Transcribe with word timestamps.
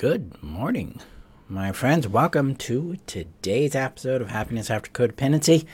Good 0.00 0.42
morning, 0.42 0.98
my 1.46 1.72
friends. 1.72 2.08
Welcome 2.08 2.56
to 2.56 2.96
today's 3.06 3.74
episode 3.74 4.22
of 4.22 4.30
Happiness 4.30 4.70
After 4.70 4.90
Codependency. 4.90 5.66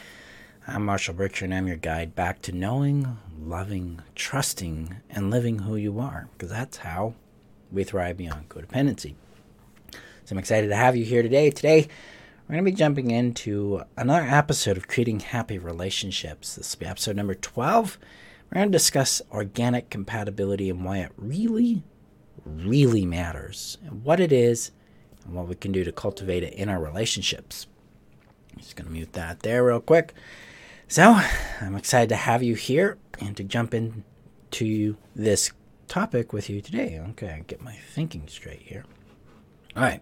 I'm 0.66 0.84
Marshall 0.84 1.14
Berkshire, 1.14 1.45
and 1.45 1.54
I'm 1.54 1.68
your 1.68 1.77
guide 1.77 2.16
back 2.16 2.43
to 2.43 2.50
knowing, 2.50 3.18
loving, 3.41 4.02
trusting, 4.16 4.96
and 5.11 5.30
living 5.30 5.61
who 5.61 5.77
you 5.77 6.00
are, 6.00 6.29
because 6.32 6.50
that's 6.50 6.79
how 6.79 7.14
we 7.70 7.84
thrive 7.84 8.16
beyond 8.16 8.48
codependency. 8.48 9.14
So 9.93 10.32
I'm 10.32 10.38
excited 10.38 10.70
to 10.70 10.77
have 10.77 10.96
you 10.96 11.04
here 11.04 11.22
today. 11.22 11.50
Today, 11.50 11.86
we're 12.48 12.54
going 12.54 12.64
to 12.64 12.72
be 12.72 12.77
jumping 12.77 13.12
into 13.12 13.82
another 13.96 14.27
episode 14.27 14.77
of 14.77 14.88
Creating 14.88 15.20
Happy 15.20 15.56
Relationships. 15.56 16.56
This 16.56 16.74
will 16.74 16.80
be 16.80 16.86
episode 16.86 17.14
number 17.14 17.36
12. 17.36 17.96
We're 18.50 18.59
going 18.59 18.73
to 18.73 18.77
discuss 18.77 19.23
organic 19.30 19.88
compatibility 19.88 20.69
and 20.69 20.84
why 20.84 20.98
it 20.98 21.12
really 21.16 21.84
really 22.46 23.05
matters, 23.05 23.78
and 23.84 24.05
what 24.05 24.20
it 24.20 24.32
is, 24.32 24.70
and 25.24 25.34
what 25.34 25.48
we 25.48 25.54
can 25.54 25.73
do 25.73 25.84
to 25.84 25.92
cultivate 25.92 26.42
it 26.42 26.54
in 26.54 26.68
our 26.68 26.80
relationships. 26.80 27.66
I'm 28.52 28.60
just 28.60 28.77
going 28.77 28.87
to 28.87 28.92
mute 28.92 29.12
that 29.14 29.41
there 29.41 29.64
real 29.64 29.80
quick. 29.80 30.14
So, 30.88 31.20
I'm 31.60 31.74
excited 31.74 32.09
to 32.10 32.16
have 32.16 32.42
you 32.42 32.54
here 32.54 32.96
and 33.20 33.37
to 33.37 33.45
jump 33.45 33.74
into 33.74 34.96
this 35.14 35.51
topic 35.88 36.32
with 36.32 36.48
you 36.48 36.60
today. 36.60 37.01
Okay, 37.10 37.42
get 37.46 37.60
my 37.60 37.74
thinking 37.74 38.28
straight 38.28 38.62
here. 38.62 38.84
All 39.76 39.82
right. 39.82 40.01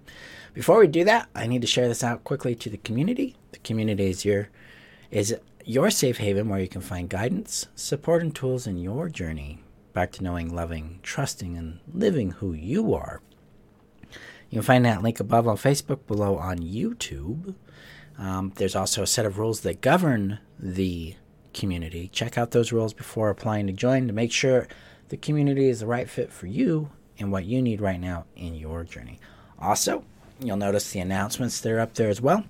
Before 0.53 0.79
we 0.79 0.87
do 0.87 1.03
that, 1.05 1.29
I 1.35 1.49
need 1.49 1.63
to 1.63 1.67
share 1.67 1.89
this 1.89 2.05
out 2.05 2.23
quickly 2.23 2.55
to 2.55 2.71
the 2.71 2.77
community. 2.77 3.35
The 3.51 3.59
community 3.59 4.09
is 4.09 4.25
your 4.25 4.51
is 5.11 5.35
your 5.65 5.91
safe 5.91 6.19
haven 6.19 6.49
where 6.49 6.61
you 6.61 6.69
can 6.69 6.81
find 6.81 7.09
guidance, 7.09 7.67
support, 7.75 8.23
and 8.23 8.35
tools 8.35 8.67
in 8.67 8.77
your 8.77 9.09
journey 9.09 9.64
back 9.95 10.13
to 10.13 10.23
knowing, 10.23 10.55
loving, 10.55 10.99
trusting, 11.03 11.57
and 11.57 11.79
living 11.91 12.33
who 12.33 12.53
you 12.53 12.93
are. 12.93 13.23
You 14.51 14.59
can 14.59 14.63
find 14.63 14.85
that 14.85 15.03
link 15.03 15.21
above 15.21 15.49
on 15.49 15.57
Facebook, 15.57 16.07
below 16.07 16.37
on 16.37 16.59
YouTube. 16.59 17.55
Um, 18.19 18.53
there's 18.57 18.77
also 18.77 19.03
a 19.03 19.07
set 19.07 19.25
of 19.25 19.39
rules 19.39 19.61
that 19.61 19.81
govern 19.81 20.41
the 20.59 21.15
community. 21.55 22.09
Check 22.09 22.37
out 22.37 22.51
those 22.51 22.73
rules 22.73 22.93
before 22.93 23.31
applying 23.31 23.67
to 23.69 23.73
join 23.73 24.07
to 24.07 24.13
make 24.13 24.33
sure 24.33 24.69
the 25.09 25.17
community 25.17 25.69
is 25.69 25.81
the 25.81 25.87
right 25.87 26.09
fit 26.09 26.33
for 26.33 26.47
you 26.47 26.91
and 27.19 27.33
what 27.33 27.45
you 27.45 27.63
need 27.63 27.81
right 27.81 28.01
now 28.01 28.27
in 28.37 28.55
your 28.55 28.85
journey. 28.85 29.19
Also, 29.59 30.05
you'll 30.41 30.57
notice 30.57 30.91
the 30.91 31.01
announcements 31.01 31.61
that 31.61 31.73
are 31.73 31.81
up 31.81 31.95
there 31.95 32.09
as 32.11 32.21
well. 32.21 32.45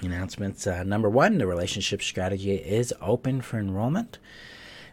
Announcements 0.00 0.66
uh, 0.66 0.82
number 0.84 1.08
one 1.08 1.38
the 1.38 1.46
relationship 1.46 2.02
strategy 2.02 2.54
is 2.54 2.94
open 3.00 3.40
for 3.40 3.58
enrollment. 3.58 4.18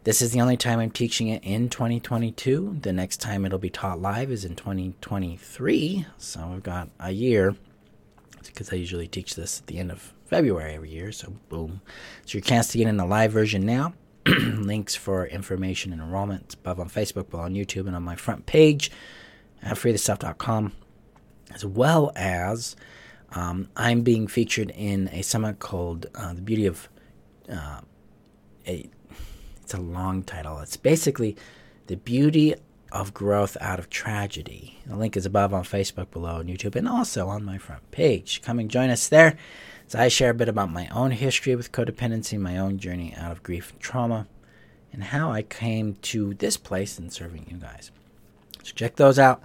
This 0.05 0.21
is 0.21 0.31
the 0.31 0.39
only 0.39 0.55
time 0.55 0.79
I'm 0.79 0.91
teaching 0.91 1.27
it 1.27 1.43
in 1.43 1.67
2022. 1.67 2.77
The 2.81 2.93
next 2.93 3.17
time 3.17 3.45
it'll 3.45 3.59
be 3.59 3.69
taught 3.69 3.99
live 3.99 4.31
is 4.31 4.45
in 4.45 4.55
2023. 4.55 6.05
So 6.17 6.47
we've 6.47 6.63
got 6.63 6.89
a 7.01 7.11
year 7.11 7.55
because 8.45 8.71
I 8.71 8.77
usually 8.77 9.07
teach 9.07 9.35
this 9.35 9.59
at 9.59 9.67
the 9.67 9.77
end 9.77 9.91
of 9.91 10.13
February 10.25 10.75
every 10.75 10.89
year. 10.89 11.11
So 11.11 11.33
boom. 11.49 11.81
So 12.25 12.37
your 12.37 12.41
chance 12.41 12.69
to 12.69 12.77
get 12.77 12.87
in 12.87 12.95
the 12.95 13.05
live 13.05 13.33
version 13.33 13.65
now. 13.65 13.93
Links 14.25 14.95
for 14.95 15.27
information 15.27 15.91
and 15.91 16.01
enrollment 16.01 16.53
above 16.53 16.79
on 16.79 16.89
Facebook, 16.89 17.29
below 17.29 17.43
on 17.43 17.53
YouTube, 17.53 17.85
and 17.85 17.95
on 17.95 18.03
my 18.03 18.15
front 18.15 18.45
page 18.45 18.91
at 19.61 19.75
freetheself.com, 19.75 20.71
as 21.53 21.65
well 21.65 22.13
as 22.15 22.77
um, 23.33 23.67
I'm 23.75 24.01
being 24.01 24.27
featured 24.27 24.71
in 24.71 25.09
a 25.09 25.23
summit 25.23 25.59
called 25.59 26.05
uh, 26.15 26.33
The 26.33 26.41
Beauty 26.41 26.67
of 26.67 26.87
uh, 27.51 27.81
a 28.65 28.89
it's 29.69 29.77
a 29.77 29.79
long 29.79 30.23
title. 30.23 30.57
It's 30.61 30.77
basically 30.77 31.37
The 31.85 31.95
Beauty 31.95 32.55
of 32.91 33.13
Growth 33.13 33.55
Out 33.61 33.77
of 33.77 33.87
Tragedy. 33.87 34.79
The 34.87 34.95
link 34.95 35.15
is 35.15 35.27
above 35.27 35.53
on 35.53 35.63
Facebook, 35.63 36.09
below 36.09 36.37
on 36.37 36.47
YouTube, 36.47 36.75
and 36.75 36.89
also 36.89 37.27
on 37.27 37.45
my 37.45 37.59
front 37.59 37.91
page. 37.91 38.41
Come 38.41 38.57
and 38.57 38.71
join 38.71 38.89
us 38.89 39.07
there 39.07 39.37
as 39.85 39.93
I 39.93 40.07
share 40.07 40.31
a 40.31 40.33
bit 40.33 40.49
about 40.49 40.71
my 40.71 40.87
own 40.87 41.11
history 41.11 41.55
with 41.55 41.71
codependency, 41.71 42.39
my 42.39 42.57
own 42.57 42.79
journey 42.79 43.13
out 43.15 43.31
of 43.31 43.43
grief 43.43 43.69
and 43.69 43.79
trauma, 43.79 44.25
and 44.91 45.03
how 45.03 45.31
I 45.31 45.43
came 45.43 45.97
to 46.01 46.33
this 46.33 46.57
place 46.57 46.97
in 46.97 47.11
serving 47.11 47.45
you 47.47 47.57
guys. 47.57 47.91
So 48.63 48.73
check 48.73 48.95
those 48.95 49.19
out. 49.19 49.39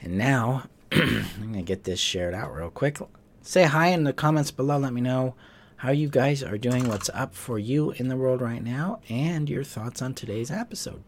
And 0.00 0.16
now 0.16 0.68
I'm 0.92 1.26
going 1.40 1.54
to 1.54 1.62
get 1.62 1.82
this 1.82 1.98
shared 1.98 2.34
out 2.34 2.54
real 2.54 2.70
quick. 2.70 2.98
Say 3.42 3.64
hi 3.64 3.88
in 3.88 4.04
the 4.04 4.12
comments 4.12 4.52
below. 4.52 4.78
Let 4.78 4.92
me 4.92 5.00
know 5.00 5.34
how 5.78 5.90
you 5.90 6.08
guys 6.08 6.42
are 6.42 6.56
doing, 6.56 6.88
what's 6.88 7.10
up 7.10 7.34
for 7.34 7.58
you 7.58 7.90
in 7.92 8.08
the 8.08 8.16
world 8.16 8.40
right 8.40 8.62
now, 8.62 9.00
and 9.10 9.48
your 9.48 9.62
thoughts 9.62 10.00
on 10.00 10.14
today's 10.14 10.50
episode. 10.50 11.02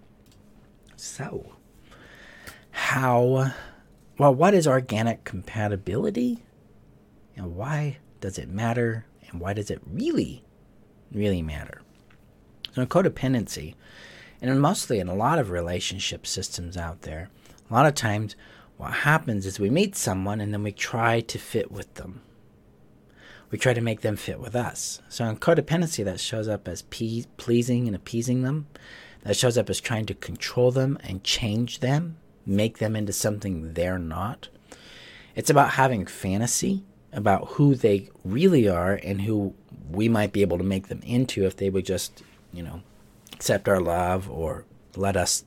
So, 0.96 1.54
how, 2.70 3.52
well, 4.18 4.34
what 4.34 4.52
is 4.52 4.66
organic 4.66 5.24
compatibility? 5.24 6.42
And 7.34 7.56
why 7.56 7.98
does 8.20 8.36
it 8.36 8.50
matter? 8.50 9.06
And 9.30 9.40
why 9.40 9.54
does 9.54 9.70
it 9.70 9.80
really, 9.86 10.44
really 11.12 11.40
matter? 11.40 11.80
So, 12.74 12.84
codependency, 12.84 13.74
and 14.42 14.60
mostly 14.60 14.98
in 14.98 15.08
a 15.08 15.14
lot 15.14 15.38
of 15.38 15.50
relationship 15.50 16.26
systems 16.26 16.76
out 16.76 17.02
there, 17.02 17.30
a 17.70 17.74
lot 17.74 17.86
of 17.86 17.94
times 17.94 18.36
what 18.76 18.92
happens 18.92 19.46
is 19.46 19.58
we 19.58 19.70
meet 19.70 19.96
someone 19.96 20.42
and 20.42 20.52
then 20.52 20.62
we 20.62 20.72
try 20.72 21.20
to 21.20 21.38
fit 21.38 21.72
with 21.72 21.94
them 21.94 22.20
we 23.50 23.58
try 23.58 23.72
to 23.72 23.80
make 23.80 24.02
them 24.02 24.16
fit 24.16 24.40
with 24.40 24.54
us. 24.54 25.00
So 25.08 25.24
in 25.24 25.36
codependency, 25.36 26.04
that 26.04 26.20
shows 26.20 26.48
up 26.48 26.68
as 26.68 26.82
pe- 26.82 27.24
pleasing 27.36 27.86
and 27.86 27.96
appeasing 27.96 28.42
them. 28.42 28.66
That 29.22 29.36
shows 29.36 29.58
up 29.58 29.70
as 29.70 29.80
trying 29.80 30.06
to 30.06 30.14
control 30.14 30.70
them 30.70 30.98
and 31.02 31.24
change 31.24 31.80
them, 31.80 32.18
make 32.46 32.78
them 32.78 32.94
into 32.94 33.12
something 33.12 33.74
they're 33.74 33.98
not. 33.98 34.48
It's 35.34 35.50
about 35.50 35.72
having 35.72 36.06
fantasy 36.06 36.84
about 37.12 37.48
who 37.52 37.74
they 37.74 38.10
really 38.24 38.68
are 38.68 38.94
and 39.02 39.22
who 39.22 39.54
we 39.90 40.08
might 40.08 40.32
be 40.32 40.42
able 40.42 40.58
to 40.58 40.64
make 40.64 40.88
them 40.88 41.00
into 41.04 41.46
if 41.46 41.56
they 41.56 41.70
would 41.70 41.86
just, 41.86 42.22
you 42.52 42.62
know, 42.62 42.82
accept 43.32 43.68
our 43.68 43.80
love 43.80 44.30
or 44.30 44.64
let 44.96 45.16
us 45.16 45.44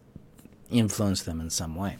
influence 0.69 1.23
them 1.23 1.39
in 1.39 1.49
some 1.49 1.75
way. 1.75 1.97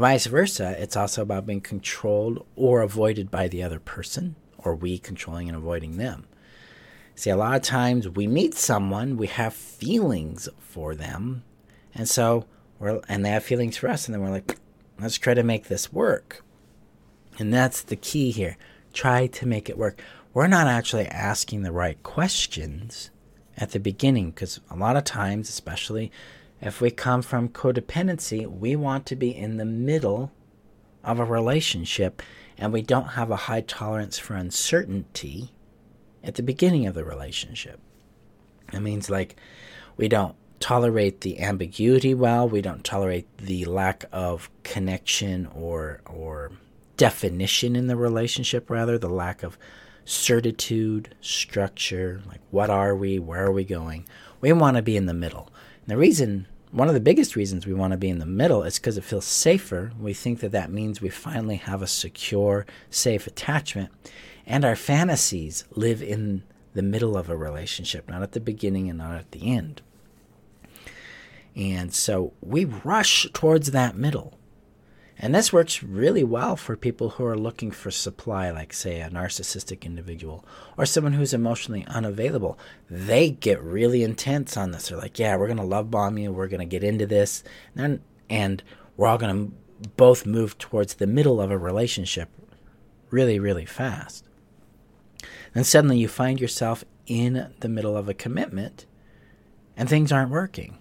Vice 0.00 0.24
versa, 0.24 0.74
it's 0.78 0.96
also 0.96 1.20
about 1.20 1.44
being 1.44 1.60
controlled 1.60 2.46
or 2.56 2.80
avoided 2.80 3.30
by 3.30 3.48
the 3.48 3.62
other 3.62 3.78
person, 3.78 4.34
or 4.56 4.74
we 4.74 4.96
controlling 4.96 5.46
and 5.46 5.54
avoiding 5.54 5.98
them. 5.98 6.26
See, 7.14 7.28
a 7.28 7.36
lot 7.36 7.56
of 7.56 7.60
times 7.60 8.08
we 8.08 8.26
meet 8.26 8.54
someone, 8.54 9.18
we 9.18 9.26
have 9.26 9.52
feelings 9.52 10.48
for 10.58 10.94
them, 10.94 11.44
and 11.94 12.08
so 12.08 12.46
we're, 12.78 13.02
and 13.10 13.22
they 13.22 13.28
have 13.28 13.44
feelings 13.44 13.76
for 13.76 13.90
us, 13.90 14.06
and 14.06 14.14
then 14.14 14.22
we're 14.22 14.30
like, 14.30 14.56
let's 14.98 15.18
try 15.18 15.34
to 15.34 15.42
make 15.42 15.68
this 15.68 15.92
work. 15.92 16.42
And 17.38 17.52
that's 17.52 17.82
the 17.82 17.94
key 17.94 18.30
here. 18.30 18.56
Try 18.94 19.26
to 19.26 19.46
make 19.46 19.68
it 19.68 19.76
work. 19.76 20.00
We're 20.32 20.46
not 20.46 20.66
actually 20.66 21.08
asking 21.08 21.60
the 21.60 21.72
right 21.72 22.02
questions 22.02 23.10
at 23.58 23.72
the 23.72 23.78
beginning 23.78 24.30
because 24.30 24.60
a 24.70 24.76
lot 24.76 24.96
of 24.96 25.04
times, 25.04 25.50
especially 25.50 26.10
if 26.60 26.80
we 26.80 26.90
come 26.90 27.22
from 27.22 27.48
codependency, 27.48 28.46
we 28.46 28.76
want 28.76 29.06
to 29.06 29.16
be 29.16 29.34
in 29.34 29.56
the 29.56 29.64
middle 29.64 30.32
of 31.02 31.18
a 31.18 31.24
relationship 31.24 32.22
and 32.58 32.72
we 32.72 32.82
don't 32.82 33.10
have 33.10 33.30
a 33.30 33.36
high 33.36 33.62
tolerance 33.62 34.18
for 34.18 34.34
uncertainty 34.34 35.52
at 36.22 36.34
the 36.34 36.42
beginning 36.42 36.86
of 36.86 36.94
the 36.94 37.04
relationship. 37.04 37.80
It 38.72 38.80
means 38.80 39.08
like 39.08 39.36
we 39.96 40.08
don't 40.08 40.36
tolerate 40.60 41.22
the 41.22 41.40
ambiguity 41.40 42.12
well, 42.12 42.46
we 42.46 42.60
don't 42.60 42.84
tolerate 42.84 43.26
the 43.38 43.64
lack 43.64 44.04
of 44.12 44.50
connection 44.62 45.46
or 45.54 46.02
or 46.04 46.52
definition 46.98 47.74
in 47.74 47.86
the 47.86 47.96
relationship 47.96 48.68
rather, 48.68 48.98
the 48.98 49.08
lack 49.08 49.42
of 49.42 49.56
certitude, 50.04 51.14
structure, 51.22 52.20
like 52.26 52.40
what 52.50 52.68
are 52.68 52.94
we, 52.94 53.18
where 53.18 53.46
are 53.46 53.52
we 53.52 53.64
going? 53.64 54.06
We 54.42 54.52
want 54.52 54.76
to 54.76 54.82
be 54.82 54.98
in 54.98 55.06
the 55.06 55.14
middle. 55.14 55.50
And 55.82 55.90
the 55.90 55.96
reason 55.96 56.46
one 56.72 56.88
of 56.88 56.94
the 56.94 57.00
biggest 57.00 57.34
reasons 57.34 57.66
we 57.66 57.74
want 57.74 57.92
to 57.92 57.96
be 57.96 58.08
in 58.08 58.18
the 58.18 58.26
middle 58.26 58.62
is 58.62 58.78
because 58.78 58.96
it 58.96 59.04
feels 59.04 59.24
safer. 59.24 59.92
We 59.98 60.14
think 60.14 60.40
that 60.40 60.52
that 60.52 60.70
means 60.70 61.00
we 61.00 61.08
finally 61.08 61.56
have 61.56 61.82
a 61.82 61.86
secure, 61.86 62.64
safe 62.90 63.26
attachment. 63.26 63.90
And 64.46 64.64
our 64.64 64.76
fantasies 64.76 65.64
live 65.72 66.02
in 66.02 66.44
the 66.74 66.82
middle 66.82 67.16
of 67.16 67.28
a 67.28 67.36
relationship, 67.36 68.08
not 68.08 68.22
at 68.22 68.32
the 68.32 68.40
beginning 68.40 68.88
and 68.88 68.98
not 68.98 69.16
at 69.16 69.32
the 69.32 69.52
end. 69.52 69.82
And 71.56 71.92
so 71.92 72.32
we 72.40 72.64
rush 72.64 73.26
towards 73.32 73.72
that 73.72 73.96
middle. 73.96 74.38
And 75.22 75.34
this 75.34 75.52
works 75.52 75.82
really 75.82 76.24
well 76.24 76.56
for 76.56 76.76
people 76.78 77.10
who 77.10 77.26
are 77.26 77.36
looking 77.36 77.70
for 77.70 77.90
supply, 77.90 78.50
like, 78.50 78.72
say, 78.72 79.02
a 79.02 79.10
narcissistic 79.10 79.82
individual 79.82 80.46
or 80.78 80.86
someone 80.86 81.12
who's 81.12 81.34
emotionally 81.34 81.84
unavailable. 81.88 82.58
They 82.88 83.30
get 83.30 83.62
really 83.62 84.02
intense 84.02 84.56
on 84.56 84.70
this. 84.70 84.88
They're 84.88 84.96
like, 84.96 85.18
yeah, 85.18 85.36
we're 85.36 85.46
going 85.46 85.58
to 85.58 85.62
love 85.62 85.90
bomb 85.90 86.16
you. 86.16 86.32
We're 86.32 86.48
going 86.48 86.60
to 86.60 86.64
get 86.64 86.82
into 86.82 87.04
this. 87.04 87.44
And, 87.76 88.00
and 88.30 88.62
we're 88.96 89.08
all 89.08 89.18
going 89.18 89.50
to 89.50 89.88
both 89.98 90.24
move 90.24 90.56
towards 90.56 90.94
the 90.94 91.06
middle 91.06 91.38
of 91.38 91.50
a 91.50 91.58
relationship 91.58 92.30
really, 93.10 93.38
really 93.38 93.66
fast. 93.66 94.24
Then 95.52 95.64
suddenly 95.64 95.98
you 95.98 96.08
find 96.08 96.40
yourself 96.40 96.82
in 97.06 97.52
the 97.60 97.68
middle 97.68 97.94
of 97.94 98.08
a 98.08 98.14
commitment 98.14 98.86
and 99.76 99.86
things 99.86 100.12
aren't 100.12 100.30
working. 100.30 100.78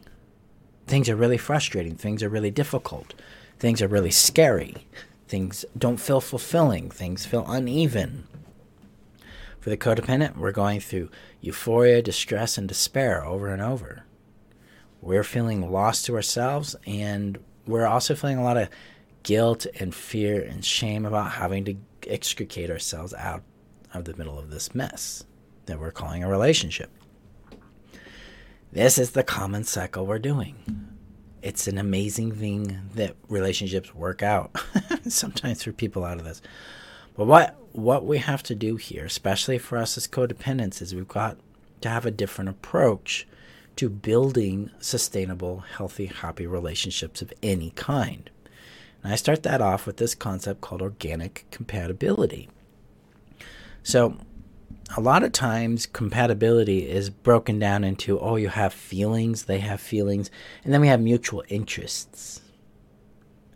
Things 0.88 1.10
are 1.10 1.16
really 1.18 1.38
frustrating. 1.38 1.96
Things 1.96 2.24
are 2.24 2.30
really 2.30 2.52
difficult 2.52 3.14
things 3.60 3.82
are 3.82 3.88
really 3.88 4.12
scary. 4.12 4.88
Things 5.28 5.66
don't 5.78 6.00
feel 6.00 6.22
fulfilling. 6.22 6.90
Things 6.90 7.26
feel 7.26 7.46
uneven. 7.48 8.28
For 9.60 9.70
the 9.70 9.78
codependent, 9.78 10.38
we're 10.38 10.52
going 10.52 10.80
through 10.80 11.10
euphoria, 11.42 12.02
distress, 12.02 12.58
and 12.58 12.68
despair 12.68 13.24
over 13.24 13.50
and 13.50 13.62
over. 13.62 14.06
We're 15.02 15.24
feeling 15.24 15.70
lost 15.72 16.06
to 16.06 16.16
ourselves, 16.16 16.76
and 16.88 17.38
we're 17.68 17.86
also 17.86 18.16
feeling 18.16 18.38
a 18.38 18.44
lot 18.44 18.58
of 18.58 18.70
guilt 19.24 19.68
and 19.80 19.94
fear 19.94 20.42
and 20.42 20.64
shame 20.64 21.06
about 21.06 21.32
having 21.32 21.66
to 21.66 21.76
extricate 22.08 22.72
ourselves 22.72 23.14
out 23.14 23.44
of 23.94 24.06
the 24.06 24.16
middle 24.16 24.40
of 24.40 24.50
this 24.50 24.74
mess 24.74 25.26
that 25.66 25.80
we're 25.80 25.92
calling 25.92 26.24
a 26.24 26.30
relationship. 26.30 26.90
This 28.72 28.98
is 28.98 29.12
the 29.12 29.24
common 29.24 29.64
cycle 29.64 30.06
we're 30.06 30.20
doing. 30.20 30.56
It's 31.42 31.68
an 31.68 31.78
amazing 31.78 32.34
thing 32.34 32.80
that 32.96 33.16
relationships 33.28 33.96
work 33.96 34.22
out 34.22 34.52
sometimes 35.08 35.64
for 35.64 35.72
people 35.72 36.04
out 36.04 36.18
of 36.18 36.26
this. 36.26 36.42
But 37.16 37.26
what 37.26 37.56
what 37.72 38.06
we 38.06 38.18
have 38.18 38.44
to 38.44 38.56
do 38.56 38.76
here, 38.76 39.06
especially 39.06 39.58
for 39.58 39.78
us 39.78 39.98
as 39.98 40.08
codependents, 40.08 40.82
is 40.82 40.96
we've 40.96 41.08
got 41.08 41.38
to 41.82 41.90
have 41.90 42.06
a 42.06 42.12
different 42.12 42.50
approach 42.50 43.28
to 43.78 43.90
building 43.90 44.72
sustainable, 44.80 45.60
healthy, 45.60 46.08
happy 46.08 46.46
relationships 46.46 47.22
of 47.22 47.32
any 47.42 47.72
kind. 47.72 48.30
And 49.04 49.14
I 49.14 49.16
start 49.16 49.44
that 49.44 49.62
off 49.62 49.86
with 49.86 49.98
this 49.98 50.16
concept 50.16 50.62
called 50.62 50.82
organic 50.82 51.46
compatibility. 51.52 52.50
So, 53.84 54.18
a 54.98 55.02
lot 55.02 55.24
of 55.24 55.32
times 55.32 55.86
compatibility 55.86 56.90
is 56.90 57.10
broken 57.10 57.60
down 57.60 57.84
into 57.84 58.20
oh, 58.20 58.36
you 58.36 58.50
have 58.50 58.74
feelings, 58.74 59.46
they 59.46 59.60
have 59.60 59.80
feelings, 59.80 60.32
and 60.64 60.74
then 60.74 60.82
we 60.82 60.88
have 60.88 61.02
mutual 61.02 61.44
interests. 61.50 62.42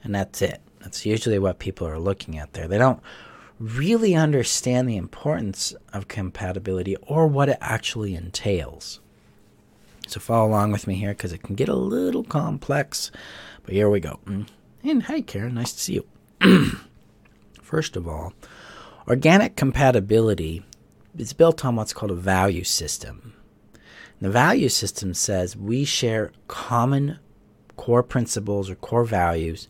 And 0.03 0.13
that's 0.13 0.41
it. 0.41 0.61
That's 0.81 1.05
usually 1.05 1.39
what 1.39 1.59
people 1.59 1.87
are 1.87 1.99
looking 1.99 2.37
at 2.37 2.53
there. 2.53 2.67
They 2.67 2.77
don't 2.77 3.01
really 3.57 4.15
understand 4.15 4.87
the 4.87 4.97
importance 4.97 5.73
of 5.93 6.07
compatibility 6.07 6.97
or 6.97 7.27
what 7.27 7.49
it 7.49 7.57
actually 7.61 8.15
entails. 8.15 8.99
So 10.07 10.19
follow 10.19 10.49
along 10.49 10.73
with 10.73 10.85
me 10.85 10.95
here 10.95 11.11
because 11.11 11.31
it 11.31 11.43
can 11.43 11.55
get 11.55 11.69
a 11.69 11.75
little 11.75 12.23
complex. 12.23 13.11
But 13.63 13.73
here 13.73 13.89
we 13.89 14.01
go. 14.01 14.19
Mm. 14.25 14.47
And 14.83 15.03
hey, 15.03 15.21
Karen, 15.21 15.55
nice 15.55 15.71
to 15.71 15.79
see 15.79 16.03
you. 16.41 16.71
First 17.61 17.95
of 17.95 18.07
all, 18.07 18.33
organic 19.07 19.55
compatibility 19.55 20.65
is 21.17 21.33
built 21.33 21.63
on 21.63 21.75
what's 21.75 21.93
called 21.93 22.11
a 22.11 22.15
value 22.15 22.63
system. 22.63 23.33
The 24.21 24.29
value 24.29 24.69
system 24.69 25.13
says 25.13 25.57
we 25.57 25.83
share 25.85 26.31
common 26.47 27.19
core 27.75 28.03
principles 28.03 28.69
or 28.69 28.75
core 28.75 29.05
values, 29.05 29.67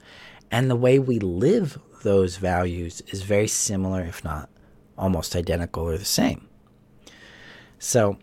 and 0.52 0.70
the 0.70 0.76
way 0.76 1.00
we 1.00 1.20
live 1.20 1.80
those 2.04 2.38
values 2.38 3.02
is 3.08 3.24
very 3.24 3.48
similar, 3.48 4.02
if 4.02 4.24
not 4.24 4.50
almost 4.98 5.36
identical 5.36 5.84
or 5.84 5.98
the 5.98 6.06
same. 6.06 6.48
So, 7.80 8.18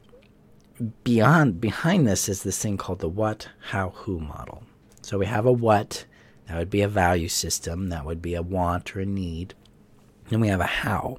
beyond 1.05 1.61
behind 1.61 2.06
this 2.06 2.28
is 2.28 2.43
this 2.43 2.62
thing 2.62 2.76
called 2.76 3.00
the 3.00 3.08
what, 3.08 3.49
how, 3.61 3.90
who 3.90 4.20
model. 4.20 4.62
So 5.02 5.19
we 5.19 5.26
have 5.26 5.46
a 5.46 5.52
what, 5.52 6.06
that 6.46 6.56
would 6.56 6.70
be 6.70 6.82
a 6.82 6.88
value 6.88 7.28
system. 7.28 7.88
That 7.88 8.05
would 8.05 8.23
be 8.23 8.34
a 8.34 8.43
want 8.43 8.96
or 8.96 9.00
a 9.00 9.06
need. 9.06 9.55
and 10.31 10.40
we 10.40 10.49
have 10.49 10.61
a 10.61 10.66
how. 10.66 11.19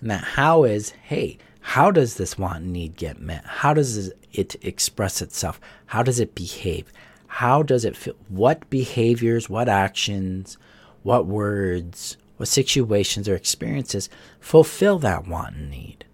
And 0.00 0.10
that 0.10 0.24
how 0.24 0.64
is 0.64 0.90
hey, 0.90 1.38
how 1.60 1.90
does 1.90 2.16
this 2.16 2.38
want 2.38 2.64
need 2.64 2.96
get 2.96 3.20
met? 3.20 3.44
How 3.44 3.74
does 3.74 4.12
it 4.32 4.56
express 4.64 5.20
itself? 5.20 5.60
How 5.86 6.02
does 6.02 6.20
it 6.20 6.34
behave? 6.34 6.92
How 7.26 7.62
does 7.62 7.84
it 7.84 7.96
feel? 7.96 8.14
What 8.28 8.68
behaviors, 8.70 9.50
what 9.50 9.68
actions, 9.68 10.56
what 11.02 11.26
words, 11.26 12.16
what 12.36 12.48
situations 12.48 13.28
or 13.28 13.34
experiences 13.34 14.08
fulfill 14.40 14.98
that 15.00 15.26
want 15.26 15.56
and 15.56 15.70
need? 15.70 16.04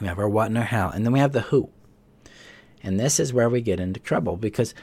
We 0.00 0.06
have 0.06 0.18
our 0.18 0.28
what 0.28 0.46
and 0.46 0.58
our 0.58 0.64
how. 0.64 0.90
And 0.90 1.04
then 1.04 1.12
we 1.12 1.18
have 1.18 1.32
the 1.32 1.42
who. 1.42 1.70
And 2.82 2.98
this 2.98 3.18
is 3.18 3.32
where 3.32 3.50
we 3.50 3.60
get 3.60 3.80
into 3.80 4.00
trouble 4.00 4.36
because 4.36 4.74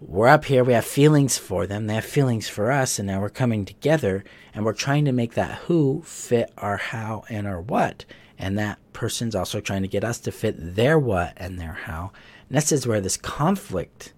we're 0.00 0.28
up 0.28 0.46
here, 0.46 0.64
we 0.64 0.72
have 0.72 0.84
feelings 0.84 1.36
for 1.36 1.66
them, 1.66 1.86
they 1.86 1.94
have 1.94 2.04
feelings 2.04 2.48
for 2.48 2.72
us, 2.72 2.98
and 2.98 3.06
now 3.06 3.20
we're 3.20 3.28
coming 3.28 3.64
together 3.64 4.24
and 4.54 4.64
we're 4.64 4.72
trying 4.72 5.04
to 5.04 5.12
make 5.12 5.34
that 5.34 5.58
who 5.62 6.02
fit 6.04 6.50
our 6.56 6.78
how 6.78 7.24
and 7.28 7.46
our 7.46 7.60
what. 7.60 8.04
And 8.38 8.58
that 8.58 8.78
person's 8.94 9.34
also 9.34 9.60
trying 9.60 9.82
to 9.82 9.88
get 9.88 10.02
us 10.02 10.18
to 10.20 10.32
fit 10.32 10.54
their 10.58 10.98
what 10.98 11.34
and 11.36 11.58
their 11.58 11.74
how. 11.84 12.12
And 12.48 12.56
this 12.56 12.72
is 12.72 12.86
where 12.86 13.00
this 13.00 13.18
conflict 13.18 14.14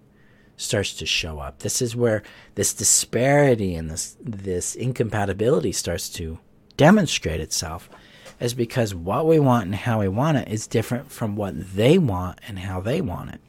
starts 0.55 0.93
to 0.95 1.05
show 1.05 1.39
up. 1.39 1.59
This 1.59 1.81
is 1.81 1.95
where 1.95 2.23
this 2.55 2.73
disparity 2.73 3.75
and 3.75 3.91
this 3.91 4.15
this 4.21 4.75
incompatibility 4.75 5.73
starts 5.73 6.07
to 6.11 6.39
demonstrate 6.77 7.41
itself 7.41 7.89
is 8.39 8.53
because 8.53 8.95
what 8.95 9.27
we 9.27 9.39
want 9.39 9.65
and 9.65 9.75
how 9.75 9.99
we 9.99 10.07
want 10.07 10.37
it 10.37 10.47
is 10.47 10.67
different 10.67 11.11
from 11.11 11.35
what 11.35 11.75
they 11.75 11.97
want 11.97 12.39
and 12.47 12.59
how 12.59 12.79
they 12.79 13.01
want 13.01 13.31
it. 13.31 13.41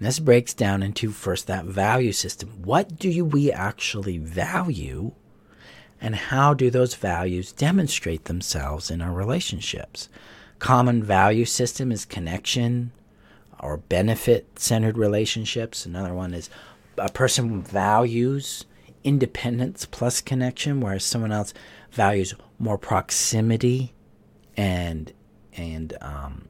This 0.00 0.20
breaks 0.20 0.54
down 0.54 0.82
into 0.82 1.10
first 1.10 1.46
that 1.48 1.64
value 1.64 2.12
system. 2.12 2.62
What 2.62 2.98
do 2.98 3.24
we 3.24 3.50
actually 3.50 4.18
value? 4.18 5.12
And 6.00 6.14
how 6.14 6.54
do 6.54 6.70
those 6.70 6.94
values 6.94 7.52
demonstrate 7.52 8.26
themselves 8.26 8.90
in 8.90 9.02
our 9.02 9.12
relationships? 9.12 10.08
Common 10.60 11.02
value 11.02 11.44
system 11.44 11.90
is 11.90 12.04
connection 12.04 12.92
or 13.58 13.76
benefit 13.76 14.58
centered 14.58 14.96
relationships. 14.96 15.84
Another 15.84 16.14
one 16.14 16.32
is 16.32 16.48
a 16.96 17.10
person 17.10 17.62
values 17.62 18.64
independence 19.02 19.84
plus 19.84 20.20
connection, 20.20 20.80
whereas 20.80 21.04
someone 21.04 21.32
else 21.32 21.54
values 21.90 22.34
more 22.58 22.78
proximity 22.78 23.94
and 24.56 25.12
and 25.56 25.96
um, 26.00 26.48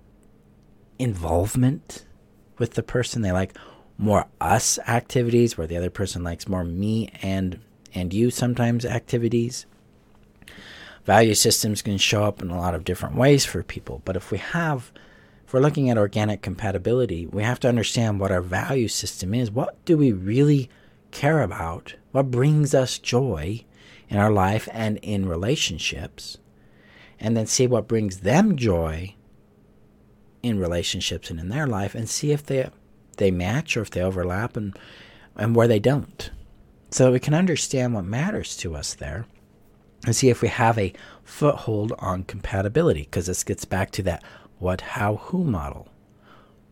involvement 0.99 2.05
with 2.59 2.75
the 2.75 2.83
person. 2.83 3.23
They 3.23 3.33
like 3.33 3.57
more 3.97 4.27
us 4.41 4.79
activities, 4.87 5.59
where 5.59 5.67
the 5.67 5.77
other 5.77 5.91
person 5.91 6.23
likes 6.23 6.49
more 6.49 6.65
me 6.65 7.11
and 7.23 7.61
and 7.95 8.13
you 8.13 8.31
sometimes 8.31 8.85
activities. 8.85 9.67
Value 11.05 11.35
systems 11.35 11.81
can 11.81 11.97
show 11.97 12.25
up 12.25 12.43
in 12.43 12.51
a 12.51 12.59
lot 12.59 12.75
of 12.75 12.85
different 12.85 13.17
ways 13.17 13.45
for 13.45 13.63
people, 13.63 14.03
but 14.05 14.17
if 14.17 14.31
we 14.31 14.39
have 14.39 14.93
if 15.49 15.55
we're 15.55 15.61
looking 15.61 15.89
at 15.89 15.97
organic 15.97 16.43
compatibility, 16.43 17.25
we 17.25 17.43
have 17.43 17.59
to 17.61 17.69
understand 17.69 18.21
what 18.21 18.31
our 18.31 18.43
value 18.43 18.87
system 18.87 19.33
is. 19.33 19.51
What 19.51 19.83
do 19.87 19.97
we 19.97 20.13
really 20.13 20.69
care 21.11 21.41
about? 21.41 21.95
What 22.13 22.31
brings 22.31 22.75
us 22.75 22.99
joy 22.99 23.65
in 24.11 24.19
our 24.19 24.31
life 24.31 24.69
and 24.75 24.99
in 24.99 25.27
relationships? 25.27 26.37
And 27.19 27.35
then 27.35 27.47
see 27.47 27.67
what 27.67 27.89
brings 27.89 28.19
them 28.19 28.57
joy 28.57 29.15
in 30.43 30.59
relationships 30.59 31.31
and 31.31 31.41
in 31.41 31.49
their 31.49 31.67
life 31.67 31.95
and 31.95 32.09
see 32.09 32.33
if 32.33 32.45
they 32.45 32.71
they 33.17 33.31
match 33.31 33.77
or 33.77 33.83
if 33.83 33.91
they 33.91 34.01
overlap 34.01 34.57
and 34.57 34.79
and 35.37 35.55
where 35.55 35.69
they 35.69 35.79
don't. 35.79 36.31
So 36.91 37.13
we 37.13 37.21
can 37.21 37.35
understand 37.35 37.95
what 37.95 38.05
matters 38.05 38.57
to 38.59 38.75
us 38.75 38.95
there 38.95 39.27
and 40.05 40.17
see 40.17 40.31
if 40.31 40.43
we 40.43 40.49
have 40.49 40.79
a 40.79 40.93
foothold 41.23 41.93
on 41.99 42.25
compatibility 42.25 43.03
because 43.03 43.27
this 43.27 43.45
gets 43.45 43.65
back 43.65 43.91
to 43.93 44.03
that 44.05 44.23
what 44.59 44.81
how 44.81 45.17
who 45.17 45.45
model. 45.45 45.89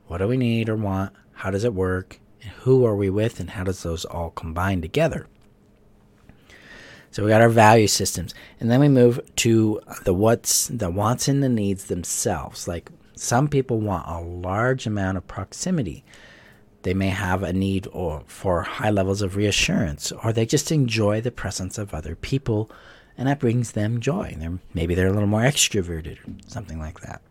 What 0.06 0.18
do 0.18 0.28
we 0.28 0.36
need 0.36 0.68
or 0.68 0.76
want? 0.76 1.12
How 1.32 1.50
does 1.50 1.64
it 1.64 1.74
work? 1.74 2.20
And 2.42 2.50
who 2.50 2.84
are 2.84 2.96
we 2.96 3.10
with 3.10 3.40
and 3.40 3.50
how 3.50 3.64
does 3.64 3.82
those 3.82 4.04
all 4.04 4.30
combine 4.30 4.80
together? 4.80 5.26
So 7.10 7.24
we 7.24 7.30
got 7.30 7.40
our 7.40 7.48
value 7.48 7.86
systems, 7.86 8.34
and 8.60 8.70
then 8.70 8.78
we 8.78 8.88
move 8.88 9.20
to 9.36 9.80
the 10.04 10.12
what's 10.12 10.68
the 10.68 10.90
wants 10.90 11.28
and 11.28 11.42
the 11.42 11.48
needs 11.48 11.86
themselves. 11.86 12.68
Like 12.68 12.90
some 13.16 13.48
people 13.48 13.80
want 13.80 14.06
a 14.06 14.20
large 14.20 14.86
amount 14.86 15.16
of 15.16 15.26
proximity. 15.26 16.04
They 16.82 16.92
may 16.94 17.08
have 17.08 17.42
a 17.42 17.52
need 17.52 17.88
or 17.92 18.22
for 18.26 18.62
high 18.62 18.90
levels 18.90 19.22
of 19.22 19.36
reassurance, 19.36 20.12
or 20.12 20.32
they 20.32 20.46
just 20.46 20.70
enjoy 20.70 21.20
the 21.20 21.32
presence 21.32 21.78
of 21.78 21.92
other 21.92 22.14
people, 22.14 22.70
and 23.16 23.26
that 23.26 23.40
brings 23.40 23.72
them 23.72 24.00
joy. 24.00 24.36
They're, 24.38 24.58
maybe 24.74 24.94
they're 24.94 25.08
a 25.08 25.12
little 25.12 25.28
more 25.28 25.40
extroverted, 25.40 26.18
or 26.18 26.34
something 26.46 26.78
like 26.78 27.00
that. 27.00 27.22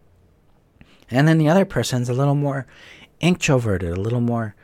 And 1.11 1.27
then 1.27 1.37
the 1.37 1.49
other 1.49 1.65
person's 1.65 2.09
a 2.09 2.13
little 2.13 2.35
more 2.35 2.65
introverted, 3.19 3.91
a 3.91 4.01
little 4.01 4.21
more 4.21 4.55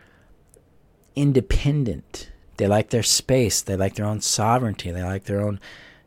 independent. 1.16 2.32
They 2.58 2.68
like 2.68 2.90
their 2.90 3.04
space, 3.04 3.62
they 3.62 3.76
like 3.76 3.96
their 3.96 4.06
own 4.06 4.22
sovereignty, 4.22 4.90
they 4.90 5.04
like 5.04 5.26
their 5.26 5.42
own 5.42 5.60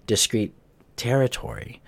discrete 0.06 0.54
territory 0.96 1.80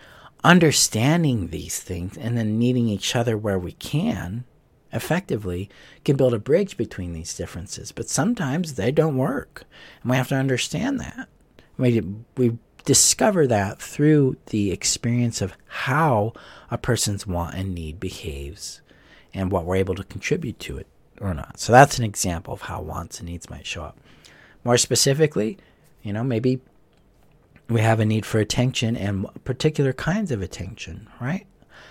understanding 0.44 1.48
these 1.48 1.80
things 1.80 2.16
and 2.16 2.36
then 2.36 2.58
meeting 2.58 2.88
each 2.88 3.16
other 3.16 3.36
where 3.36 3.58
we 3.58 3.72
can 3.72 4.44
effectively 4.92 5.68
can 6.04 6.16
build 6.16 6.34
a 6.34 6.38
bridge 6.38 6.76
between 6.76 7.12
these 7.12 7.34
differences. 7.36 7.92
But 7.92 8.08
sometimes 8.08 8.74
they 8.74 8.92
don't 8.92 9.16
work. 9.16 9.64
And 10.02 10.10
we 10.10 10.16
have 10.16 10.28
to 10.28 10.36
understand 10.36 11.00
that. 11.00 11.28
We, 11.76 12.02
we 12.36 12.58
discover 12.84 13.46
that 13.46 13.80
through 13.82 14.36
the 14.46 14.70
experience 14.72 15.42
of 15.42 15.56
how 15.66 16.32
a 16.70 16.78
person's 16.78 17.26
want 17.26 17.54
and 17.54 17.74
need 17.74 18.00
behaves 18.00 18.80
and 19.34 19.50
what 19.50 19.64
we're 19.64 19.76
able 19.76 19.94
to 19.96 20.04
contribute 20.04 20.58
to 20.60 20.78
it 20.78 20.86
or 21.20 21.34
not. 21.34 21.58
So 21.58 21.72
that's 21.72 21.98
an 21.98 22.04
example 22.04 22.54
of 22.54 22.62
how 22.62 22.80
wants 22.80 23.18
and 23.18 23.28
needs 23.28 23.50
might 23.50 23.66
show 23.66 23.82
up. 23.82 23.98
More 24.64 24.78
specifically, 24.78 25.58
you 26.02 26.12
know, 26.12 26.24
maybe 26.24 26.60
we 27.68 27.80
have 27.80 28.00
a 28.00 28.04
need 28.04 28.24
for 28.24 28.38
attention 28.38 28.96
and 28.96 29.26
particular 29.44 29.92
kinds 29.92 30.30
of 30.30 30.42
attention, 30.42 31.08
right? 31.20 31.46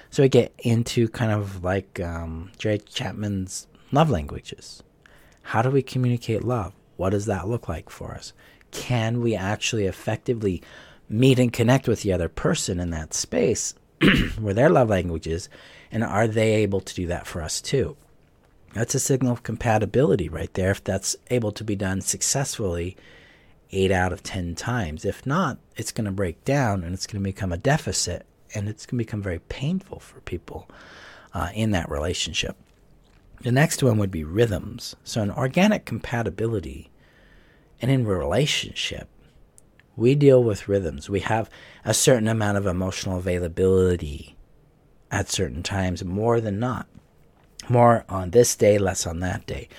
So 0.09 0.23
we 0.23 0.29
get 0.29 0.53
into 0.59 1.09
kind 1.09 1.31
of 1.31 1.63
like 1.63 1.99
um, 1.99 2.51
Chapman's 2.57 3.67
love 3.91 4.09
languages. 4.09 4.83
How 5.41 5.61
do 5.61 5.69
we 5.69 5.81
communicate 5.81 6.43
love? 6.43 6.73
What 6.97 7.09
does 7.09 7.25
that 7.25 7.47
look 7.47 7.67
like 7.67 7.89
for 7.89 8.13
us? 8.13 8.33
Can 8.71 9.21
we 9.21 9.35
actually 9.35 9.85
effectively 9.85 10.61
meet 11.09 11.39
and 11.39 11.51
connect 11.51 11.87
with 11.87 12.01
the 12.01 12.13
other 12.13 12.29
person 12.29 12.79
in 12.79 12.89
that 12.91 13.13
space 13.13 13.75
where 14.39 14.53
their 14.53 14.69
love 14.69 14.89
language 14.89 15.27
is? 15.27 15.49
And 15.91 16.03
are 16.03 16.27
they 16.27 16.55
able 16.55 16.81
to 16.81 16.95
do 16.95 17.07
that 17.07 17.27
for 17.27 17.41
us 17.41 17.61
too? 17.61 17.97
That's 18.73 18.95
a 18.95 18.99
signal 18.99 19.33
of 19.33 19.43
compatibility 19.43 20.29
right 20.29 20.53
there 20.53 20.71
if 20.71 20.83
that's 20.83 21.15
able 21.29 21.51
to 21.53 21.63
be 21.63 21.75
done 21.75 22.01
successfully 22.01 22.97
eight 23.75 23.91
out 23.91 24.13
of 24.13 24.23
10 24.23 24.55
times. 24.55 25.05
If 25.05 25.25
not, 25.25 25.59
it's 25.75 25.91
going 25.91 26.05
to 26.05 26.11
break 26.11 26.43
down 26.45 26.83
and 26.83 26.93
it's 26.93 27.05
going 27.05 27.21
to 27.21 27.29
become 27.29 27.51
a 27.51 27.57
deficit 27.57 28.25
and 28.53 28.69
it's 28.69 28.85
going 28.85 28.97
to 28.97 29.05
become 29.05 29.21
very 29.21 29.39
painful 29.39 29.99
for 29.99 30.21
people 30.21 30.69
uh, 31.33 31.49
in 31.53 31.71
that 31.71 31.91
relationship. 31.91 32.57
The 33.41 33.51
next 33.51 33.83
one 33.83 33.97
would 33.97 34.11
be 34.11 34.23
rhythms. 34.23 34.95
So, 35.03 35.21
in 35.21 35.29
organic 35.29 35.85
compatibility 35.85 36.89
and 37.81 37.91
in 37.91 38.07
relationship, 38.07 39.09
we 39.97 40.15
deal 40.15 40.43
with 40.43 40.67
rhythms. 40.67 41.09
We 41.09 41.19
have 41.21 41.49
a 41.83 41.93
certain 41.93 42.27
amount 42.27 42.57
of 42.57 42.65
emotional 42.65 43.17
availability 43.17 44.35
at 45.11 45.29
certain 45.29 45.63
times, 45.63 46.03
more 46.03 46.41
than 46.41 46.59
not. 46.59 46.87
More 47.69 48.05
on 48.07 48.31
this 48.31 48.55
day, 48.55 48.77
less 48.77 49.05
on 49.05 49.19
that 49.19 49.45
day. 49.45 49.69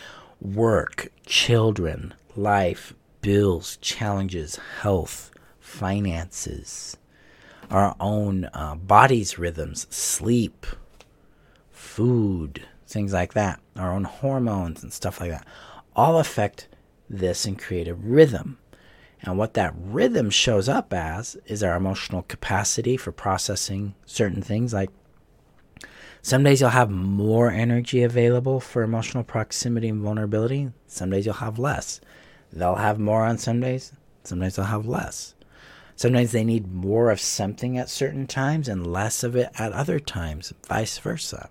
Work, 0.40 1.08
children, 1.24 2.14
life, 2.34 2.94
bills, 3.26 3.76
challenges, 3.78 4.54
health, 4.82 5.32
finances, 5.58 6.96
our 7.72 7.96
own 7.98 8.48
uh, 8.54 8.76
body's 8.76 9.36
rhythms, 9.36 9.84
sleep, 9.90 10.64
food, 11.72 12.64
things 12.86 13.12
like 13.12 13.34
that, 13.34 13.58
our 13.74 13.92
own 13.92 14.04
hormones 14.04 14.80
and 14.84 14.92
stuff 14.92 15.20
like 15.20 15.32
that, 15.32 15.44
all 15.96 16.20
affect 16.20 16.68
this 17.10 17.44
and 17.44 17.58
create 17.58 17.88
a 17.88 17.94
rhythm. 17.94 18.58
And 19.22 19.36
what 19.36 19.54
that 19.54 19.74
rhythm 19.76 20.30
shows 20.30 20.68
up 20.68 20.92
as 20.92 21.36
is 21.46 21.64
our 21.64 21.74
emotional 21.74 22.22
capacity 22.22 22.96
for 22.96 23.10
processing 23.10 23.96
certain 24.04 24.40
things. 24.40 24.72
Like 24.72 24.90
some 26.22 26.44
days 26.44 26.60
you'll 26.60 26.70
have 26.70 26.90
more 26.90 27.50
energy 27.50 28.04
available 28.04 28.60
for 28.60 28.84
emotional 28.84 29.24
proximity 29.24 29.88
and 29.88 30.00
vulnerability, 30.00 30.70
some 30.86 31.10
days 31.10 31.26
you'll 31.26 31.34
have 31.34 31.58
less. 31.58 32.00
They'll 32.52 32.76
have 32.76 32.98
more 32.98 33.24
on 33.24 33.38
some 33.38 33.60
days, 33.60 33.92
sometimes 34.24 34.56
they'll 34.56 34.66
have 34.66 34.86
less. 34.86 35.34
Sometimes 35.94 36.32
they 36.32 36.44
need 36.44 36.72
more 36.72 37.10
of 37.10 37.20
something 37.20 37.78
at 37.78 37.88
certain 37.88 38.26
times 38.26 38.68
and 38.68 38.86
less 38.86 39.22
of 39.22 39.34
it 39.34 39.50
at 39.58 39.72
other 39.72 39.98
times, 39.98 40.52
vice 40.68 40.98
versa. 40.98 41.48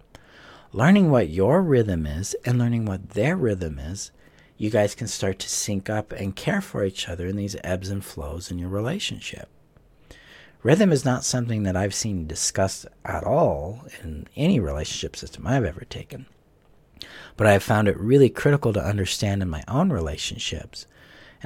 Learning 0.72 1.10
what 1.10 1.30
your 1.30 1.62
rhythm 1.62 2.06
is 2.06 2.36
and 2.46 2.60
learning 2.60 2.86
what 2.86 3.12
their 3.12 3.36
rhythm 3.36 3.80
is, 3.80 4.12
you 4.58 4.70
guys 4.70 4.94
can 4.94 5.08
start 5.08 5.40
to 5.40 5.50
sync 5.50 5.90
up 5.90 6.12
and 6.12 6.36
care 6.36 6.62
for 6.62 6.86
each 6.86 7.10
other 7.10 7.28
in 7.28 7.36
these 7.36 7.56
ebbs 7.64 7.90
and 7.90 8.06
flows 8.06 8.52
in 8.52 8.60
your 8.60 8.70
relationship. 8.70 9.50
Rhythm 10.64 10.92
is 10.92 11.06
not 11.06 11.24
something 11.24 11.64
that 11.64 11.76
I've 11.76 11.94
seen 11.94 12.28
discussed 12.28 12.88
at 13.04 13.24
all 13.24 13.86
in 14.04 14.28
any 14.36 14.60
relationship 14.60 15.16
system 15.16 15.46
I've 15.46 15.66
ever 15.66 15.86
taken. 15.86 16.26
But 17.38 17.48
I've 17.48 17.64
found 17.64 17.88
it 17.88 18.00
really 18.00 18.30
critical 18.30 18.74
to 18.74 18.84
understand 18.84 19.42
in 19.42 19.50
my 19.50 19.64
own 19.68 19.92
relationships 19.92 20.86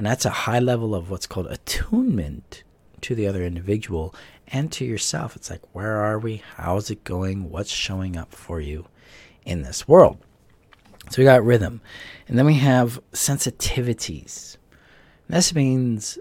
and 0.00 0.06
that's 0.06 0.24
a 0.24 0.30
high 0.30 0.60
level 0.60 0.94
of 0.94 1.10
what's 1.10 1.26
called 1.26 1.48
attunement 1.48 2.62
to 3.02 3.14
the 3.14 3.26
other 3.26 3.44
individual 3.44 4.14
and 4.48 4.72
to 4.72 4.82
yourself. 4.82 5.36
It's 5.36 5.50
like, 5.50 5.60
where 5.74 5.98
are 5.98 6.18
we? 6.18 6.42
How's 6.56 6.90
it 6.90 7.04
going? 7.04 7.50
What's 7.50 7.70
showing 7.70 8.16
up 8.16 8.34
for 8.34 8.62
you 8.62 8.86
in 9.44 9.60
this 9.60 9.86
world? 9.86 10.16
So 11.10 11.20
we 11.20 11.24
got 11.24 11.44
rhythm. 11.44 11.82
And 12.28 12.38
then 12.38 12.46
we 12.46 12.54
have 12.54 12.98
sensitivities. 13.12 14.56
This 15.28 15.54
means 15.54 16.18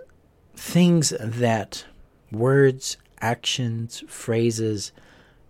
things 0.57 1.13
that 1.17 1.85
words, 2.33 2.97
actions, 3.21 4.03
phrases, 4.09 4.91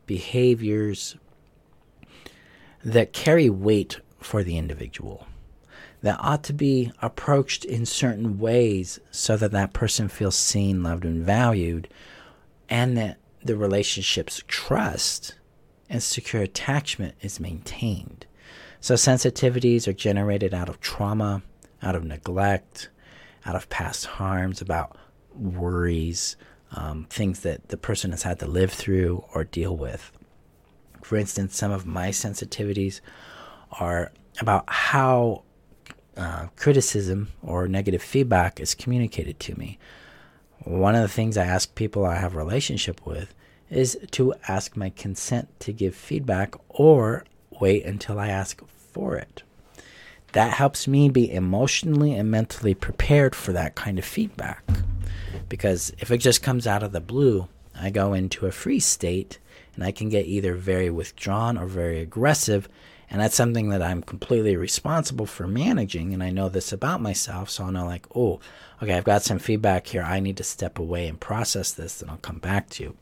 behaviors 0.05 1.15
that 2.83 3.13
carry 3.13 3.49
weight 3.49 3.99
for 4.19 4.43
the 4.43 4.57
individual 4.57 5.27
that 6.01 6.19
ought 6.19 6.43
to 6.43 6.53
be 6.53 6.91
approached 7.01 7.65
in 7.65 7.85
certain 7.85 8.39
ways 8.39 8.99
so 9.11 9.35
that 9.37 9.51
that 9.51 9.73
person 9.73 10.07
feels 10.07 10.35
seen, 10.35 10.81
loved, 10.81 11.03
and 11.03 11.23
valued, 11.23 11.89
and 12.69 12.97
that 12.97 13.17
the 13.43 13.57
relationship's 13.57 14.43
trust 14.47 15.35
and 15.89 16.01
secure 16.01 16.41
attachment 16.41 17.15
is 17.21 17.39
maintained. 17.39 18.25
So, 18.79 18.93
sensitivities 18.93 19.87
are 19.87 19.93
generated 19.93 20.53
out 20.53 20.69
of 20.69 20.79
trauma, 20.79 21.41
out 21.81 21.95
of 21.95 22.05
neglect, 22.05 22.89
out 23.45 23.55
of 23.55 23.69
past 23.69 24.05
harms, 24.05 24.61
about 24.61 24.97
worries, 25.35 26.37
um, 26.71 27.07
things 27.09 27.41
that 27.41 27.69
the 27.69 27.77
person 27.77 28.11
has 28.11 28.23
had 28.23 28.39
to 28.39 28.47
live 28.47 28.71
through 28.71 29.25
or 29.33 29.43
deal 29.43 29.75
with. 29.75 30.11
For 31.01 31.15
instance, 31.17 31.55
some 31.55 31.71
of 31.71 31.85
my 31.85 32.09
sensitivities 32.09 33.01
are 33.71 34.11
about 34.39 34.65
how 34.67 35.43
uh, 36.17 36.47
criticism 36.55 37.29
or 37.41 37.67
negative 37.67 38.01
feedback 38.01 38.59
is 38.59 38.75
communicated 38.75 39.39
to 39.39 39.55
me. 39.55 39.79
One 40.63 40.95
of 40.95 41.01
the 41.01 41.07
things 41.07 41.37
I 41.37 41.45
ask 41.45 41.73
people 41.75 42.05
I 42.05 42.15
have 42.15 42.35
a 42.35 42.37
relationship 42.37 43.05
with 43.05 43.33
is 43.69 43.97
to 44.11 44.33
ask 44.47 44.75
my 44.75 44.89
consent 44.89 45.47
to 45.61 45.71
give 45.71 45.95
feedback 45.95 46.55
or 46.67 47.23
wait 47.59 47.85
until 47.85 48.19
I 48.19 48.27
ask 48.27 48.61
for 48.67 49.15
it. 49.15 49.43
That 50.33 50.53
helps 50.53 50.87
me 50.87 51.09
be 51.09 51.31
emotionally 51.31 52.13
and 52.13 52.29
mentally 52.29 52.73
prepared 52.73 53.35
for 53.35 53.51
that 53.53 53.75
kind 53.75 53.97
of 53.97 54.05
feedback. 54.05 54.63
Because 55.47 55.91
if 55.99 56.11
it 56.11 56.17
just 56.17 56.43
comes 56.43 56.67
out 56.67 56.83
of 56.83 56.91
the 56.91 57.01
blue, 57.01 57.47
I 57.73 57.89
go 57.89 58.13
into 58.13 58.45
a 58.45 58.51
freeze 58.51 58.85
state 58.85 59.39
and 59.75 59.83
I 59.83 59.91
can 59.91 60.09
get 60.09 60.25
either 60.25 60.55
very 60.55 60.89
withdrawn 60.89 61.57
or 61.57 61.65
very 61.65 61.99
aggressive 61.99 62.67
and 63.11 63.19
that's 63.19 63.35
something 63.35 63.69
that 63.69 63.81
I'm 63.81 64.03
completely 64.03 64.55
responsible 64.55 65.25
for 65.25 65.47
managing. 65.47 66.13
And 66.13 66.21
I 66.21 66.29
know 66.29 66.47
this 66.47 66.71
about 66.71 67.01
myself. 67.01 67.49
So 67.49 67.63
I'll 67.63 67.71
know, 67.71 67.85
like, 67.85 68.05
oh, 68.15 68.39
okay, 68.83 68.93
I've 68.93 69.03
got 69.03 69.23
some 69.23 69.39
feedback 69.39 69.87
here. 69.87 70.03
I 70.03 70.19
need 70.19 70.37
to 70.37 70.43
step 70.43 70.77
away 70.77 71.07
and 71.07 71.19
process 71.19 71.71
this, 71.71 72.01
and 72.01 72.11
I'll 72.11 72.17
come 72.17 72.37
back 72.37 72.69
to 72.71 72.83
you. 72.83 72.97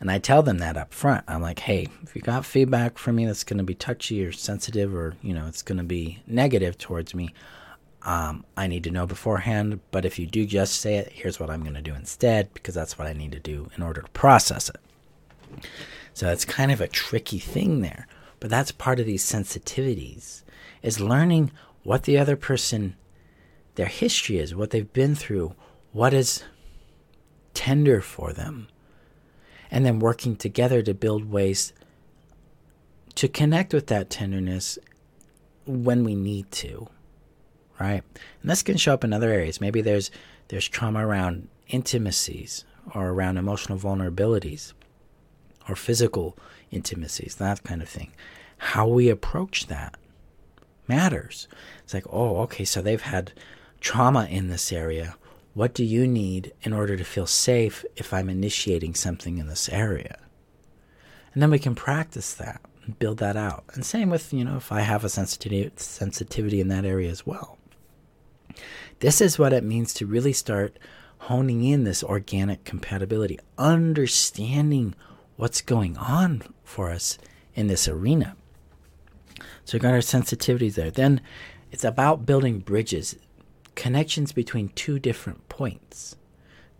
And 0.00 0.12
I 0.12 0.20
tell 0.20 0.44
them 0.44 0.58
that 0.58 0.76
up 0.76 0.94
front. 0.94 1.24
I'm 1.26 1.42
like, 1.42 1.58
hey, 1.58 1.88
if 2.04 2.14
you 2.14 2.22
got 2.22 2.46
feedback 2.46 2.98
from 2.98 3.16
me 3.16 3.26
that's 3.26 3.42
going 3.42 3.58
to 3.58 3.64
be 3.64 3.74
touchy 3.74 4.24
or 4.24 4.30
sensitive 4.30 4.94
or, 4.94 5.16
you 5.22 5.34
know, 5.34 5.48
it's 5.48 5.62
going 5.62 5.78
to 5.78 5.84
be 5.84 6.22
negative 6.24 6.78
towards 6.78 7.16
me, 7.16 7.34
um, 8.02 8.44
I 8.56 8.68
need 8.68 8.84
to 8.84 8.92
know 8.92 9.08
beforehand. 9.08 9.80
But 9.90 10.04
if 10.04 10.16
you 10.20 10.26
do 10.26 10.46
just 10.46 10.80
say 10.80 10.98
it, 10.98 11.10
here's 11.12 11.40
what 11.40 11.50
I'm 11.50 11.62
going 11.62 11.74
to 11.74 11.82
do 11.82 11.96
instead 11.96 12.54
because 12.54 12.76
that's 12.76 12.96
what 12.96 13.08
I 13.08 13.12
need 13.12 13.32
to 13.32 13.40
do 13.40 13.70
in 13.76 13.82
order 13.82 14.02
to 14.02 14.10
process 14.10 14.68
it. 14.68 14.76
So 16.14 16.30
it's 16.30 16.44
kind 16.44 16.72
of 16.72 16.80
a 16.80 16.88
tricky 16.88 17.38
thing 17.38 17.80
there. 17.80 18.06
But 18.40 18.50
that's 18.50 18.72
part 18.72 19.00
of 19.00 19.06
these 19.06 19.24
sensitivities 19.24 20.42
is 20.82 21.00
learning 21.00 21.52
what 21.82 22.04
the 22.04 22.18
other 22.18 22.36
person 22.36 22.96
their 23.74 23.86
history 23.86 24.38
is, 24.38 24.54
what 24.54 24.70
they've 24.70 24.92
been 24.92 25.14
through, 25.14 25.54
what 25.92 26.12
is 26.12 26.42
tender 27.54 28.00
for 28.00 28.32
them. 28.32 28.68
And 29.70 29.84
then 29.84 29.98
working 29.98 30.36
together 30.36 30.82
to 30.82 30.94
build 30.94 31.30
ways 31.30 31.72
to 33.14 33.28
connect 33.28 33.72
with 33.74 33.88
that 33.88 34.10
tenderness 34.10 34.78
when 35.66 36.04
we 36.04 36.14
need 36.14 36.50
to. 36.52 36.88
Right? 37.78 38.02
And 38.42 38.50
this 38.50 38.62
can 38.62 38.76
show 38.76 38.94
up 38.94 39.04
in 39.04 39.12
other 39.12 39.30
areas. 39.30 39.60
Maybe 39.60 39.80
there's 39.80 40.10
there's 40.48 40.66
trauma 40.66 41.06
around 41.06 41.48
intimacies 41.68 42.64
or 42.94 43.10
around 43.10 43.36
emotional 43.36 43.78
vulnerabilities 43.78 44.72
or 45.68 45.76
physical 45.76 46.36
intimacies, 46.70 47.36
that 47.36 47.62
kind 47.62 47.82
of 47.82 47.88
thing. 47.88 48.12
How 48.58 48.86
we 48.88 49.08
approach 49.08 49.66
that 49.66 49.96
matters. 50.88 51.46
It's 51.84 51.94
like, 51.94 52.06
oh, 52.10 52.38
okay, 52.38 52.64
so 52.64 52.80
they've 52.80 53.00
had 53.00 53.32
trauma 53.80 54.26
in 54.26 54.48
this 54.48 54.72
area. 54.72 55.16
What 55.54 55.74
do 55.74 55.84
you 55.84 56.06
need 56.06 56.52
in 56.62 56.72
order 56.72 56.96
to 56.96 57.04
feel 57.04 57.26
safe 57.26 57.84
if 57.96 58.12
I'm 58.12 58.30
initiating 58.30 58.94
something 58.94 59.38
in 59.38 59.48
this 59.48 59.68
area? 59.68 60.18
And 61.34 61.42
then 61.42 61.50
we 61.50 61.58
can 61.58 61.74
practice 61.74 62.34
that 62.34 62.60
and 62.84 62.98
build 62.98 63.18
that 63.18 63.36
out. 63.36 63.64
And 63.74 63.84
same 63.84 64.10
with, 64.10 64.32
you 64.32 64.44
know, 64.44 64.56
if 64.56 64.72
I 64.72 64.80
have 64.80 65.04
a 65.04 65.08
sensitivity 65.08 65.70
sensitivity 65.76 66.60
in 66.60 66.68
that 66.68 66.84
area 66.84 67.10
as 67.10 67.26
well. 67.26 67.58
This 69.00 69.20
is 69.20 69.38
what 69.38 69.52
it 69.52 69.62
means 69.62 69.94
to 69.94 70.06
really 70.06 70.32
start 70.32 70.78
honing 71.18 71.64
in 71.64 71.84
this 71.84 72.02
organic 72.02 72.64
compatibility, 72.64 73.38
understanding 73.56 74.94
what's 75.38 75.62
going 75.62 75.96
on 75.96 76.42
for 76.64 76.90
us 76.90 77.16
in 77.54 77.68
this 77.68 77.88
arena. 77.88 78.36
So 79.64 79.78
we 79.78 79.80
got 79.80 79.92
our 79.92 79.98
sensitivities 79.98 80.74
there. 80.74 80.90
Then 80.90 81.20
it's 81.70 81.84
about 81.84 82.26
building 82.26 82.58
bridges, 82.58 83.16
connections 83.76 84.32
between 84.32 84.70
two 84.70 84.98
different 84.98 85.48
points. 85.48 86.16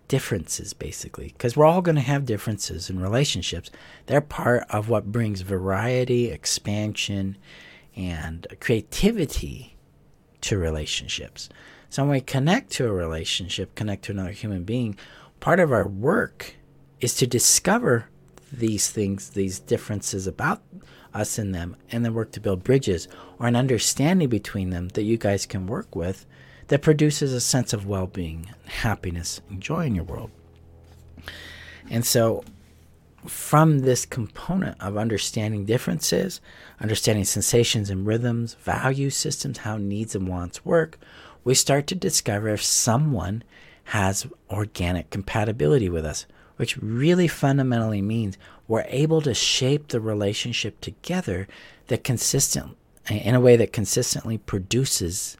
Differences, 0.09 0.73
basically, 0.73 1.29
because 1.29 1.57
we're 1.57 1.67
all 1.67 1.83
going 1.83 1.95
to 1.95 2.01
have 2.01 2.25
differences 2.25 2.91
in 2.91 2.99
relationships. 2.99 3.71
They're 4.07 4.21
part 4.21 4.65
of 4.71 4.89
what 4.89 5.13
brings 5.13 5.43
variety, 5.43 6.31
expansion, 6.31 7.37
and 7.95 8.47
creativity 8.59 9.77
to 10.41 10.59
relationships. 10.59 11.49
So 11.91 12.03
when 12.03 12.13
we 12.13 12.21
connect 12.23 12.71
to 12.73 12.87
a 12.87 12.93
relationship, 12.93 13.75
connect 13.75 14.05
to 14.07 14.13
another 14.13 14.33
human 14.33 14.65
being, 14.65 14.97
part 15.41 15.61
of 15.61 15.71
our 15.71 15.87
work 15.87 16.55
is 17.01 17.15
to 17.17 17.27
discover 17.27 18.09
these 18.53 18.91
things, 18.91 19.31
these 19.31 19.59
differences 19.59 20.27
about 20.27 20.63
us 21.15 21.39
and 21.39 21.55
them, 21.55 21.77
and 21.91 22.05
then 22.05 22.15
work 22.15 22.33
to 22.33 22.41
build 22.41 22.65
bridges 22.65 23.09
or 23.39 23.47
an 23.47 23.57
understanding 23.57 24.29
between 24.29 24.71
them 24.71 24.89
that 24.91 25.03
you 25.03 25.17
guys 25.17 25.47
can 25.47 25.67
work 25.67 25.95
with 25.95 26.27
that 26.69 26.83
produces 26.83 27.33
a 27.33 27.41
sense 27.41 27.73
of 27.73 27.87
well 27.87 28.07
being, 28.07 28.51
happiness, 28.67 29.41
and 29.49 29.61
joy 29.61 29.87
in 29.87 29.95
your 29.95 30.05
world. 30.05 30.31
And 31.91 32.05
so, 32.05 32.45
from 33.27 33.81
this 33.81 34.07
component 34.07 34.81
of 34.81 34.97
understanding 34.97 35.65
differences, 35.65 36.41
understanding 36.81 37.25
sensations 37.25 37.91
and 37.91 38.07
rhythms, 38.07 38.55
value 38.55 39.11
systems, 39.11 39.59
how 39.59 39.77
needs 39.77 40.15
and 40.15 40.29
wants 40.29 40.65
work, 40.65 40.99
we 41.45 41.55
start 41.55 41.87
to 41.89 41.95
discover 41.95 42.49
if 42.49 42.63
someone 42.63 43.43
has 43.85 44.27
organic 44.51 45.11
compatibility 45.11 45.89
with 45.89 46.05
us, 46.05 46.27
which 46.59 46.77
really 46.77 47.27
fundamentally 47.27 48.03
means 48.03 48.37
we're 48.67 48.85
able 48.89 49.21
to 49.23 49.33
shape 49.33 49.89
the 49.89 50.01
relationship 50.01 50.81
together 50.81 51.49
that 51.87 52.05
consistent 52.05 52.77
in 53.09 53.35
a 53.35 53.41
way 53.41 53.57
that 53.57 53.73
consistently 53.73 54.37
produces 54.37 55.37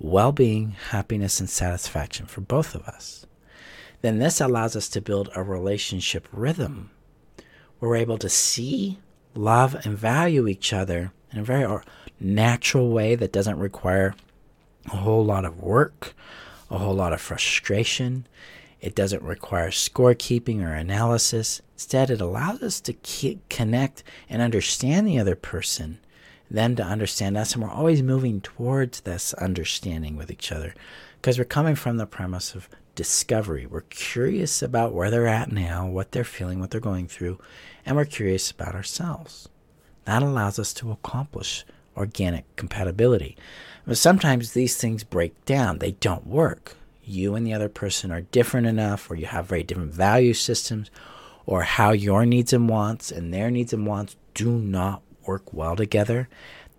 well-being, 0.00 0.70
happiness 0.90 1.40
and 1.40 1.48
satisfaction 1.48 2.26
for 2.26 2.40
both 2.40 2.74
of 2.74 2.82
us. 2.88 3.26
Then 4.02 4.18
this 4.18 4.40
allows 4.40 4.76
us 4.76 4.88
to 4.90 5.00
build 5.00 5.30
a 5.34 5.42
relationship 5.42 6.26
rhythm. 6.32 6.90
We're 7.80 7.96
able 7.96 8.18
to 8.18 8.28
see, 8.28 8.98
love 9.34 9.74
and 9.84 9.96
value 9.96 10.48
each 10.48 10.72
other 10.72 11.12
in 11.32 11.38
a 11.40 11.44
very 11.44 11.80
natural 12.18 12.90
way 12.90 13.14
that 13.14 13.32
doesn't 13.32 13.58
require 13.58 14.14
a 14.86 14.96
whole 14.96 15.24
lot 15.24 15.44
of 15.44 15.60
work, 15.60 16.14
a 16.70 16.78
whole 16.78 16.94
lot 16.94 17.12
of 17.12 17.20
frustration. 17.20 18.26
It 18.80 18.94
doesn't 18.94 19.22
require 19.22 19.70
scorekeeping 19.70 20.62
or 20.62 20.74
analysis. 20.74 21.62
Instead, 21.74 22.10
it 22.10 22.20
allows 22.20 22.62
us 22.62 22.80
to 22.82 22.94
connect 23.48 24.04
and 24.28 24.42
understand 24.42 25.06
the 25.06 25.18
other 25.18 25.34
person, 25.34 25.98
them 26.50 26.76
to 26.76 26.82
understand 26.82 27.36
us, 27.36 27.54
and 27.54 27.62
we're 27.62 27.70
always 27.70 28.02
moving 28.02 28.40
towards 28.40 29.00
this 29.00 29.34
understanding 29.34 30.16
with 30.16 30.30
each 30.30 30.52
other 30.52 30.74
because 31.20 31.38
we're 31.38 31.44
coming 31.44 31.74
from 31.74 31.96
the 31.96 32.06
premise 32.06 32.54
of 32.54 32.68
discovery. 32.94 33.66
We're 33.66 33.82
curious 33.82 34.62
about 34.62 34.94
where 34.94 35.10
they're 35.10 35.26
at 35.26 35.50
now, 35.50 35.86
what 35.86 36.12
they're 36.12 36.24
feeling, 36.24 36.60
what 36.60 36.70
they're 36.70 36.80
going 36.80 37.08
through, 37.08 37.38
and 37.84 37.96
we're 37.96 38.04
curious 38.04 38.50
about 38.50 38.74
ourselves. 38.74 39.48
That 40.04 40.22
allows 40.22 40.58
us 40.58 40.72
to 40.74 40.92
accomplish 40.92 41.64
organic 41.96 42.44
compatibility. 42.56 43.36
But 43.86 43.98
sometimes 43.98 44.52
these 44.52 44.76
things 44.76 45.02
break 45.02 45.44
down, 45.44 45.78
they 45.78 45.92
don't 45.92 46.26
work. 46.26 46.76
You 47.08 47.36
and 47.36 47.46
the 47.46 47.54
other 47.54 47.68
person 47.68 48.10
are 48.10 48.22
different 48.22 48.66
enough, 48.66 49.08
or 49.08 49.14
you 49.14 49.26
have 49.26 49.46
very 49.46 49.62
different 49.62 49.94
value 49.94 50.34
systems, 50.34 50.90
or 51.46 51.62
how 51.62 51.92
your 51.92 52.26
needs 52.26 52.52
and 52.52 52.68
wants 52.68 53.12
and 53.12 53.32
their 53.32 53.50
needs 53.50 53.72
and 53.72 53.86
wants 53.86 54.16
do 54.34 54.50
not 54.50 55.02
work 55.24 55.52
well 55.54 55.76
together. 55.76 56.28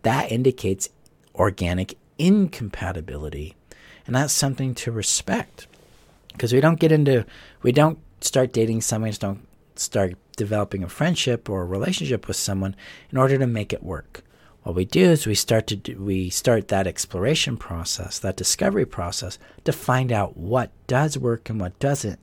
That 0.03 0.31
indicates 0.31 0.89
organic 1.33 1.97
incompatibility. 2.17 3.55
And 4.05 4.15
that's 4.15 4.33
something 4.33 4.75
to 4.75 4.91
respect 4.91 5.67
because 6.33 6.53
we 6.53 6.59
don't 6.59 6.79
get 6.79 6.91
into, 6.91 7.25
we 7.61 7.71
don't 7.71 7.99
start 8.21 8.51
dating 8.51 8.81
someone, 8.81 9.11
just 9.11 9.21
don't 9.21 9.47
start 9.75 10.15
developing 10.35 10.83
a 10.83 10.89
friendship 10.89 11.49
or 11.49 11.61
a 11.61 11.65
relationship 11.65 12.27
with 12.27 12.37
someone 12.37 12.75
in 13.11 13.17
order 13.17 13.37
to 13.37 13.47
make 13.47 13.71
it 13.71 13.83
work 13.83 14.23
what 14.67 14.75
we 14.75 14.83
do 14.83 15.11
is 15.11 15.25
we 15.25 15.33
start 15.33 15.65
to 15.67 15.77
do, 15.77 15.95
we 15.97 16.29
start 16.29 16.67
that 16.67 16.87
exploration 16.87 17.55
process, 17.55 18.19
that 18.19 18.35
discovery 18.35 18.85
process 18.85 19.39
to 19.63 19.71
find 19.71 20.11
out 20.11 20.35
what 20.35 20.71
does 20.87 21.17
work 21.17 21.49
and 21.49 21.57
what 21.57 21.79
doesn't 21.79 22.19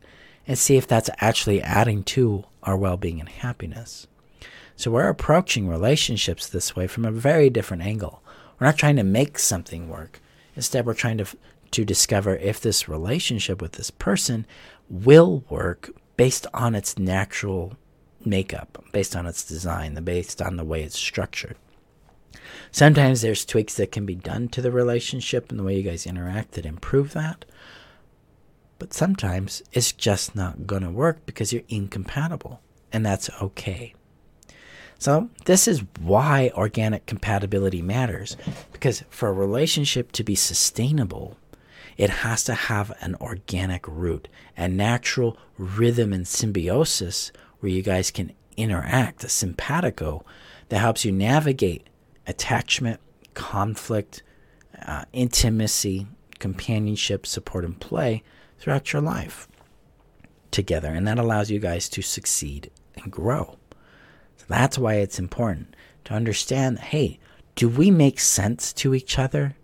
and 0.46 0.58
see 0.58 0.76
if 0.76 0.86
that's 0.86 1.08
actually 1.20 1.62
adding 1.62 2.02
to 2.02 2.44
our 2.62 2.76
well-being 2.76 3.18
and 3.18 3.30
happiness. 3.30 4.06
So 4.76 4.90
we're 4.90 5.08
approaching 5.08 5.68
relationships 5.68 6.46
this 6.46 6.76
way 6.76 6.86
from 6.86 7.06
a 7.06 7.10
very 7.10 7.48
different 7.48 7.82
angle. 7.82 8.22
We're 8.60 8.66
not 8.66 8.76
trying 8.76 8.96
to 8.96 9.04
make 9.04 9.38
something 9.38 9.88
work. 9.88 10.20
Instead, 10.54 10.84
we're 10.84 10.92
trying 10.92 11.16
to 11.16 11.26
to 11.70 11.84
discover 11.86 12.36
if 12.36 12.60
this 12.60 12.90
relationship 12.90 13.62
with 13.62 13.72
this 13.72 13.90
person 13.90 14.46
will 14.90 15.44
work 15.48 15.90
based 16.18 16.46
on 16.52 16.74
its 16.74 16.98
natural 16.98 17.78
makeup, 18.22 18.84
based 18.92 19.16
on 19.16 19.24
its 19.24 19.42
design, 19.44 19.94
based 20.04 20.42
on 20.42 20.56
the 20.56 20.64
way 20.64 20.82
it's 20.82 20.98
structured. 20.98 21.56
Sometimes 22.74 23.20
there's 23.20 23.44
tweaks 23.44 23.74
that 23.76 23.92
can 23.92 24.04
be 24.04 24.16
done 24.16 24.48
to 24.48 24.60
the 24.60 24.72
relationship 24.72 25.48
and 25.48 25.60
the 25.60 25.62
way 25.62 25.76
you 25.76 25.84
guys 25.84 26.08
interact 26.08 26.54
that 26.54 26.66
improve 26.66 27.12
that. 27.12 27.44
But 28.80 28.92
sometimes 28.92 29.62
it's 29.72 29.92
just 29.92 30.34
not 30.34 30.66
going 30.66 30.82
to 30.82 30.90
work 30.90 31.24
because 31.24 31.52
you're 31.52 31.62
incompatible, 31.68 32.60
and 32.92 33.06
that's 33.06 33.30
okay. 33.40 33.94
So, 34.98 35.30
this 35.44 35.68
is 35.68 35.84
why 36.00 36.50
organic 36.56 37.06
compatibility 37.06 37.80
matters 37.80 38.36
because 38.72 39.04
for 39.08 39.28
a 39.28 39.32
relationship 39.32 40.10
to 40.10 40.24
be 40.24 40.34
sustainable, 40.34 41.36
it 41.96 42.10
has 42.10 42.42
to 42.42 42.54
have 42.54 42.92
an 43.00 43.14
organic 43.20 43.86
root, 43.86 44.26
a 44.56 44.66
natural 44.66 45.38
rhythm 45.58 46.12
and 46.12 46.26
symbiosis 46.26 47.30
where 47.60 47.70
you 47.70 47.82
guys 47.82 48.10
can 48.10 48.32
interact, 48.56 49.22
a 49.22 49.28
simpatico 49.28 50.24
that 50.70 50.80
helps 50.80 51.04
you 51.04 51.12
navigate 51.12 51.86
attachment, 52.26 53.00
conflict, 53.34 54.22
uh, 54.86 55.04
intimacy, 55.12 56.06
companionship, 56.38 57.26
support, 57.26 57.64
and 57.64 57.80
play 57.80 58.22
throughout 58.58 58.92
your 58.92 59.02
life 59.02 59.48
together. 60.50 60.92
And 60.92 61.06
that 61.06 61.18
allows 61.18 61.50
you 61.50 61.58
guys 61.58 61.88
to 61.90 62.02
succeed 62.02 62.70
and 62.96 63.10
grow. 63.10 63.58
So 64.36 64.44
that's 64.48 64.78
why 64.78 64.94
it's 64.94 65.18
important 65.18 65.74
to 66.04 66.14
understand 66.14 66.78
hey, 66.78 67.18
do 67.54 67.68
we 67.68 67.90
make 67.90 68.20
sense 68.20 68.72
to 68.74 68.94
each 68.94 69.18
other? 69.18 69.56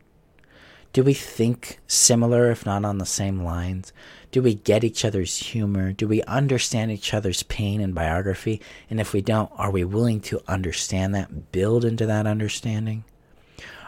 Do 0.93 1.05
we 1.05 1.15
think 1.15 1.79
similar, 1.87 2.51
if 2.51 2.67
not 2.67 2.85
on 2.85 2.99
the 2.99 3.07
same 3.07 3.45
lines? 3.45 3.93
Do 4.31 4.43
we 4.43 4.55
get 4.55 4.85
each 4.85 5.05
other's 5.05 5.37
humor? 5.37 5.93
Do 5.93 6.07
we 6.07 6.23
understand 6.23 6.93
each 6.93 7.13
other's 7.13 7.43
pain 7.43 7.81
and 7.81 7.95
biography? 7.95 8.61
And 8.89 9.01
if 9.01 9.13
we 9.13 9.21
don't, 9.21 9.51
are 9.57 9.71
we 9.71 9.83
willing 9.83 10.21
to 10.23 10.41
understand 10.47 11.15
that, 11.15 11.51
build 11.51 11.85
into 11.85 12.07
that 12.07 12.27
understanding? 12.27 13.05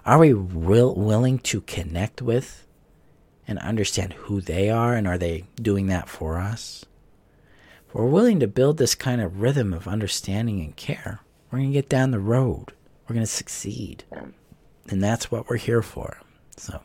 Are 0.04 0.18
we 0.18 0.34
will, 0.34 0.94
willing 0.94 1.38
to 1.40 1.60
connect 1.60 2.20
with 2.20 2.66
and 3.46 3.58
understand 3.60 4.14
who 4.14 4.40
they 4.40 4.68
are, 4.68 4.94
and 4.94 5.06
are 5.06 5.18
they 5.18 5.44
doing 5.56 5.86
that 5.88 6.08
for 6.08 6.38
us? 6.38 6.84
If 7.88 7.94
we're 7.94 8.06
willing 8.06 8.40
to 8.40 8.48
build 8.48 8.78
this 8.78 8.94
kind 8.96 9.20
of 9.20 9.40
rhythm 9.40 9.72
of 9.72 9.86
understanding 9.86 10.60
and 10.60 10.74
care, 10.74 11.20
we're 11.50 11.58
going 11.58 11.70
to 11.70 11.74
get 11.74 11.88
down 11.88 12.10
the 12.10 12.18
road. 12.18 12.72
We're 13.06 13.14
going 13.14 13.26
to 13.26 13.32
succeed. 13.32 14.04
And 14.88 15.02
that's 15.02 15.30
what 15.30 15.48
we're 15.48 15.56
here 15.56 15.82
for. 15.82 16.18
So, 16.56 16.80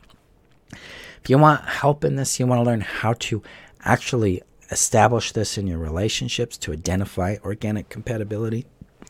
if 1.22 1.30
you 1.30 1.38
want 1.38 1.64
help 1.64 2.04
in 2.04 2.16
this, 2.16 2.38
you 2.38 2.46
want 2.46 2.60
to 2.60 2.70
learn 2.70 2.80
how 2.80 3.14
to 3.14 3.42
actually 3.84 4.42
establish 4.70 5.32
this 5.32 5.56
in 5.56 5.66
your 5.66 5.78
relationships 5.78 6.56
to 6.58 6.72
identify 6.72 7.36
organic 7.44 7.88
compatibility 7.88 8.66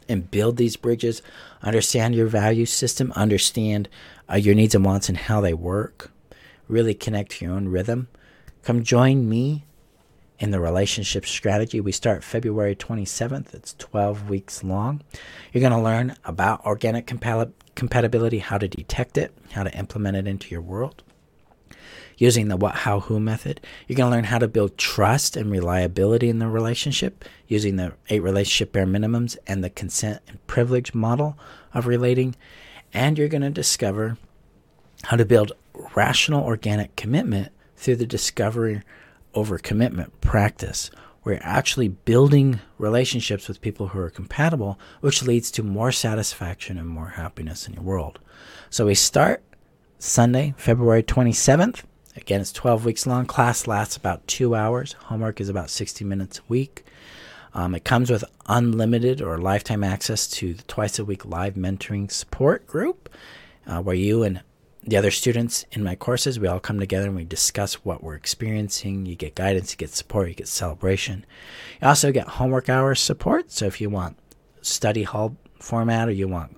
and 0.09 0.31
build 0.31 0.57
these 0.57 0.77
bridges, 0.77 1.23
understand 1.63 2.15
your 2.15 2.27
value 2.27 2.67
system, 2.67 3.13
understand 3.15 3.89
uh, 4.31 4.37
your 4.37 4.55
needs 4.55 4.75
and 4.75 4.85
wants 4.85 5.09
and 5.09 5.19
how 5.19 5.41
they 5.41 5.53
work, 5.53 6.11
really 6.67 6.95
connect 6.95 7.33
to 7.33 7.45
your 7.45 7.55
own 7.55 7.69
rhythm. 7.69 8.09
Come 8.63 8.83
join 8.83 9.29
me 9.29 9.65
in 10.39 10.51
the 10.51 10.61
relationship 10.61 11.27
strategy. 11.27 11.81
We 11.81 11.93
start 11.93 12.25
February 12.25 12.77
27th. 12.77 13.55
It's 13.55 13.75
12 13.75 14.31
weeks 14.31 14.63
long. 14.63 15.03
You're 15.53 15.61
going 15.61 15.73
to 15.73 15.79
learn 15.79 16.15
about 16.25 16.65
organic 16.65 17.07
compatibility, 17.07 18.39
how 18.39 18.59
to 18.59 18.69
detect 18.69 19.19
it, 19.19 19.35
how 19.53 19.65
to 19.65 19.77
implement 19.77 20.17
it 20.17 20.27
into 20.27 20.51
your 20.51 20.63
world 20.63 21.03
using 22.17 22.49
the 22.49 22.57
what, 22.57 22.75
how, 22.75 23.01
who 23.01 23.21
method. 23.21 23.61
You're 23.87 23.97
going 23.97 24.11
to 24.11 24.17
learn 24.17 24.25
how 24.25 24.39
to 24.39 24.49
build 24.49 24.79
trust 24.79 25.37
and 25.37 25.51
reliability 25.51 26.29
in 26.29 26.39
the 26.39 26.49
relationship 26.49 27.25
using 27.47 27.77
the 27.77 27.93
eight 28.09 28.23
relationship 28.23 28.73
bare 28.73 28.87
minimums 28.87 29.37
and 29.47 29.63
the 29.63 29.71
consent 29.71 30.23
and 30.29 30.45
privilege 30.47 30.95
model 30.95 31.39
of 31.75 31.87
relating. 31.87 32.35
And 32.93 33.19
you're 33.19 33.29
going 33.29 33.43
to 33.43 33.51
discover 33.51 34.17
how 35.05 35.17
to 35.17 35.25
build 35.25 35.53
rational 35.95 36.45
organic 36.45 36.97
commitment 36.97 37.53
through 37.77 37.97
the 37.97 38.07
discovery 38.07 38.83
over 39.35 39.59
commitment 39.59 40.21
practice 40.21 40.91
where 41.23 41.35
you're 41.35 41.45
actually 41.45 41.89
building 41.89 42.61
relationships 42.79 43.49
with 43.49 43.61
people 43.61 43.89
who 43.89 43.99
are 43.99 44.11
compatible, 44.11 44.79
which 45.01 45.23
leads 45.23 45.51
to 45.51 45.63
more 45.63 45.93
satisfaction 45.93 46.79
and 46.79 46.89
more 46.89 47.11
happiness 47.11 47.67
in 47.67 47.75
your 47.75 47.83
world. 47.83 48.19
So 48.71 48.87
we 48.87 48.95
start 48.95 49.43
Sunday, 49.99 50.55
February 50.57 51.03
27th 51.03 51.83
Again, 52.21 52.41
it's 52.41 52.53
12 52.53 52.85
weeks 52.85 53.07
long. 53.07 53.27
Class 53.27 53.69
lasts 53.69 53.97
about 53.97 54.27
two 54.27 54.57
hours. 54.57 54.95
Homework 55.05 55.41
is 55.41 55.49
about 55.49 55.71
60 55.71 56.05
minutes 56.05 56.41
a 56.41 56.43
week. 56.49 56.85
Um, 57.55 57.77
it 57.77 57.85
comes 57.85 58.11
with 58.11 58.25
unlimited 58.47 59.23
or 59.23 59.39
lifetime 59.39 59.85
access 59.85 60.27
to 60.29 60.55
the 60.55 60.63
twice 60.65 60.99
a 60.99 61.05
week 61.05 61.25
live 61.25 61.55
mentoring 61.55 62.11
support 62.11 62.67
group, 62.67 63.09
uh, 63.69 63.81
where 63.81 63.95
you 63.95 64.25
and 64.25 64.41
the 64.83 64.97
other 64.97 65.13
students 65.13 65.65
in 65.71 65.85
my 65.85 65.95
courses, 65.95 66.41
we 66.41 66.49
all 66.49 66.59
come 66.59 66.81
together 66.81 67.07
and 67.07 67.17
we 67.17 67.25
discuss 67.25 67.85
what 67.85 68.03
we're 68.03 68.17
experiencing. 68.17 69.07
You 69.07 69.15
get 69.15 69.37
guidance, 69.37 69.73
you 69.73 69.77
get 69.77 69.91
support, 69.91 70.29
you 70.29 70.35
get 70.35 70.49
celebration. 70.49 71.25
You 71.81 71.89
also 71.89 72.11
get 72.11 72.27
homework 72.27 72.69
hours 72.69 72.99
support. 72.99 73.53
So 73.53 73.67
if 73.67 73.81
you 73.81 73.91
want 73.91 74.19
study 74.61 75.05
hall 75.05 75.37
format 75.61 76.09
or 76.09 76.13
you 76.13 76.27
want 76.27 76.57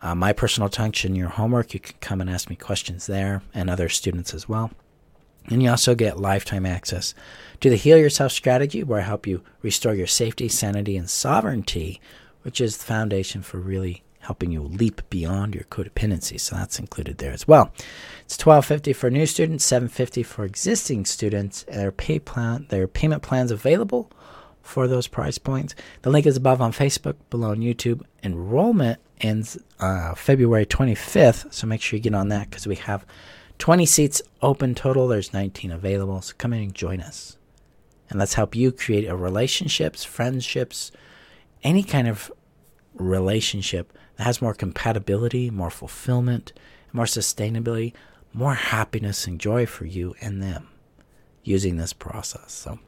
uh, 0.00 0.14
my 0.14 0.32
personal 0.32 0.70
touch 0.70 1.04
in 1.04 1.14
your 1.14 1.28
homework, 1.28 1.74
you 1.74 1.80
can 1.80 1.96
come 2.00 2.22
and 2.22 2.30
ask 2.30 2.48
me 2.48 2.56
questions 2.56 3.06
there 3.06 3.42
and 3.52 3.68
other 3.68 3.90
students 3.90 4.32
as 4.32 4.48
well. 4.48 4.70
And 5.48 5.62
you 5.62 5.70
also 5.70 5.94
get 5.94 6.20
lifetime 6.20 6.64
access 6.64 7.14
to 7.60 7.68
the 7.68 7.76
Heal 7.76 7.98
Yourself 7.98 8.32
strategy, 8.32 8.82
where 8.82 9.00
I 9.00 9.04
help 9.04 9.26
you 9.26 9.42
restore 9.62 9.94
your 9.94 10.06
safety, 10.06 10.48
sanity, 10.48 10.96
and 10.96 11.10
sovereignty, 11.10 12.00
which 12.42 12.60
is 12.60 12.76
the 12.76 12.84
foundation 12.84 13.42
for 13.42 13.58
really 13.58 14.02
helping 14.20 14.52
you 14.52 14.62
leap 14.62 15.02
beyond 15.10 15.52
your 15.52 15.64
codependency. 15.64 16.38
So 16.38 16.54
that's 16.54 16.78
included 16.78 17.18
there 17.18 17.32
as 17.32 17.48
well. 17.48 17.72
It's 18.24 18.36
twelve 18.36 18.64
fifty 18.64 18.92
for 18.92 19.10
new 19.10 19.26
students, 19.26 19.64
seven 19.64 19.88
fifty 19.88 20.22
for 20.22 20.44
existing 20.44 21.06
students. 21.06 21.64
And 21.68 21.80
their 21.80 21.92
pay 21.92 22.20
plan, 22.20 22.66
their 22.68 22.86
payment 22.86 23.22
plans 23.22 23.50
available 23.50 24.10
for 24.62 24.86
those 24.86 25.08
price 25.08 25.38
points. 25.38 25.74
The 26.02 26.10
link 26.10 26.24
is 26.24 26.36
above 26.36 26.60
on 26.60 26.72
Facebook, 26.72 27.16
below 27.30 27.50
on 27.50 27.58
YouTube. 27.58 28.02
Enrollment 28.22 29.00
ends 29.20 29.58
uh, 29.80 30.14
February 30.14 30.66
twenty 30.66 30.94
fifth, 30.94 31.52
so 31.52 31.66
make 31.66 31.82
sure 31.82 31.96
you 31.96 32.02
get 32.02 32.14
on 32.14 32.28
that 32.28 32.48
because 32.48 32.66
we 32.66 32.76
have 32.76 33.04
20 33.62 33.86
seats 33.86 34.20
open 34.42 34.74
total. 34.74 35.06
There's 35.06 35.32
19 35.32 35.70
available. 35.70 36.20
So 36.20 36.34
come 36.36 36.52
in 36.52 36.62
and 36.62 36.74
join 36.74 37.00
us. 37.00 37.38
And 38.10 38.18
let's 38.18 38.34
help 38.34 38.56
you 38.56 38.72
create 38.72 39.06
a 39.06 39.14
relationships, 39.14 40.02
friendships, 40.02 40.90
any 41.62 41.84
kind 41.84 42.08
of 42.08 42.32
relationship 42.94 43.96
that 44.16 44.24
has 44.24 44.42
more 44.42 44.52
compatibility, 44.52 45.48
more 45.48 45.70
fulfillment, 45.70 46.52
more 46.92 47.04
sustainability, 47.04 47.92
more 48.32 48.54
happiness 48.54 49.28
and 49.28 49.38
joy 49.38 49.64
for 49.64 49.84
you 49.84 50.16
and 50.20 50.42
them 50.42 50.66
using 51.44 51.76
this 51.76 51.92
process. 51.92 52.50
So 52.50 52.80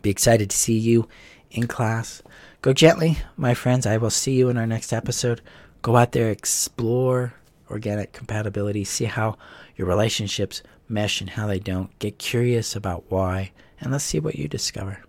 be 0.00 0.10
excited 0.10 0.48
to 0.50 0.56
see 0.56 0.78
you 0.78 1.08
in 1.50 1.66
class. 1.66 2.22
Go 2.62 2.72
gently, 2.72 3.18
my 3.36 3.52
friends. 3.52 3.84
I 3.84 3.96
will 3.96 4.10
see 4.10 4.34
you 4.34 4.48
in 4.48 4.58
our 4.58 4.66
next 4.68 4.92
episode. 4.92 5.40
Go 5.82 5.96
out 5.96 6.12
there, 6.12 6.30
explore 6.30 7.34
organic 7.70 8.12
compatibility, 8.12 8.84
see 8.84 9.04
how 9.04 9.36
your 9.76 9.86
relationships 9.86 10.62
mesh 10.88 11.20
and 11.20 11.30
how 11.30 11.46
they 11.46 11.58
don't. 11.58 11.96
Get 11.98 12.18
curious 12.18 12.74
about 12.74 13.04
why, 13.08 13.52
and 13.80 13.92
let's 13.92 14.04
see 14.04 14.20
what 14.20 14.36
you 14.36 14.48
discover. 14.48 15.02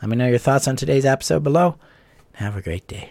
Let 0.00 0.10
me 0.10 0.16
know 0.16 0.28
your 0.28 0.38
thoughts 0.38 0.68
on 0.68 0.76
today's 0.76 1.04
episode 1.04 1.42
below. 1.42 1.76
Have 2.34 2.56
a 2.56 2.62
great 2.62 2.86
day. 2.86 3.10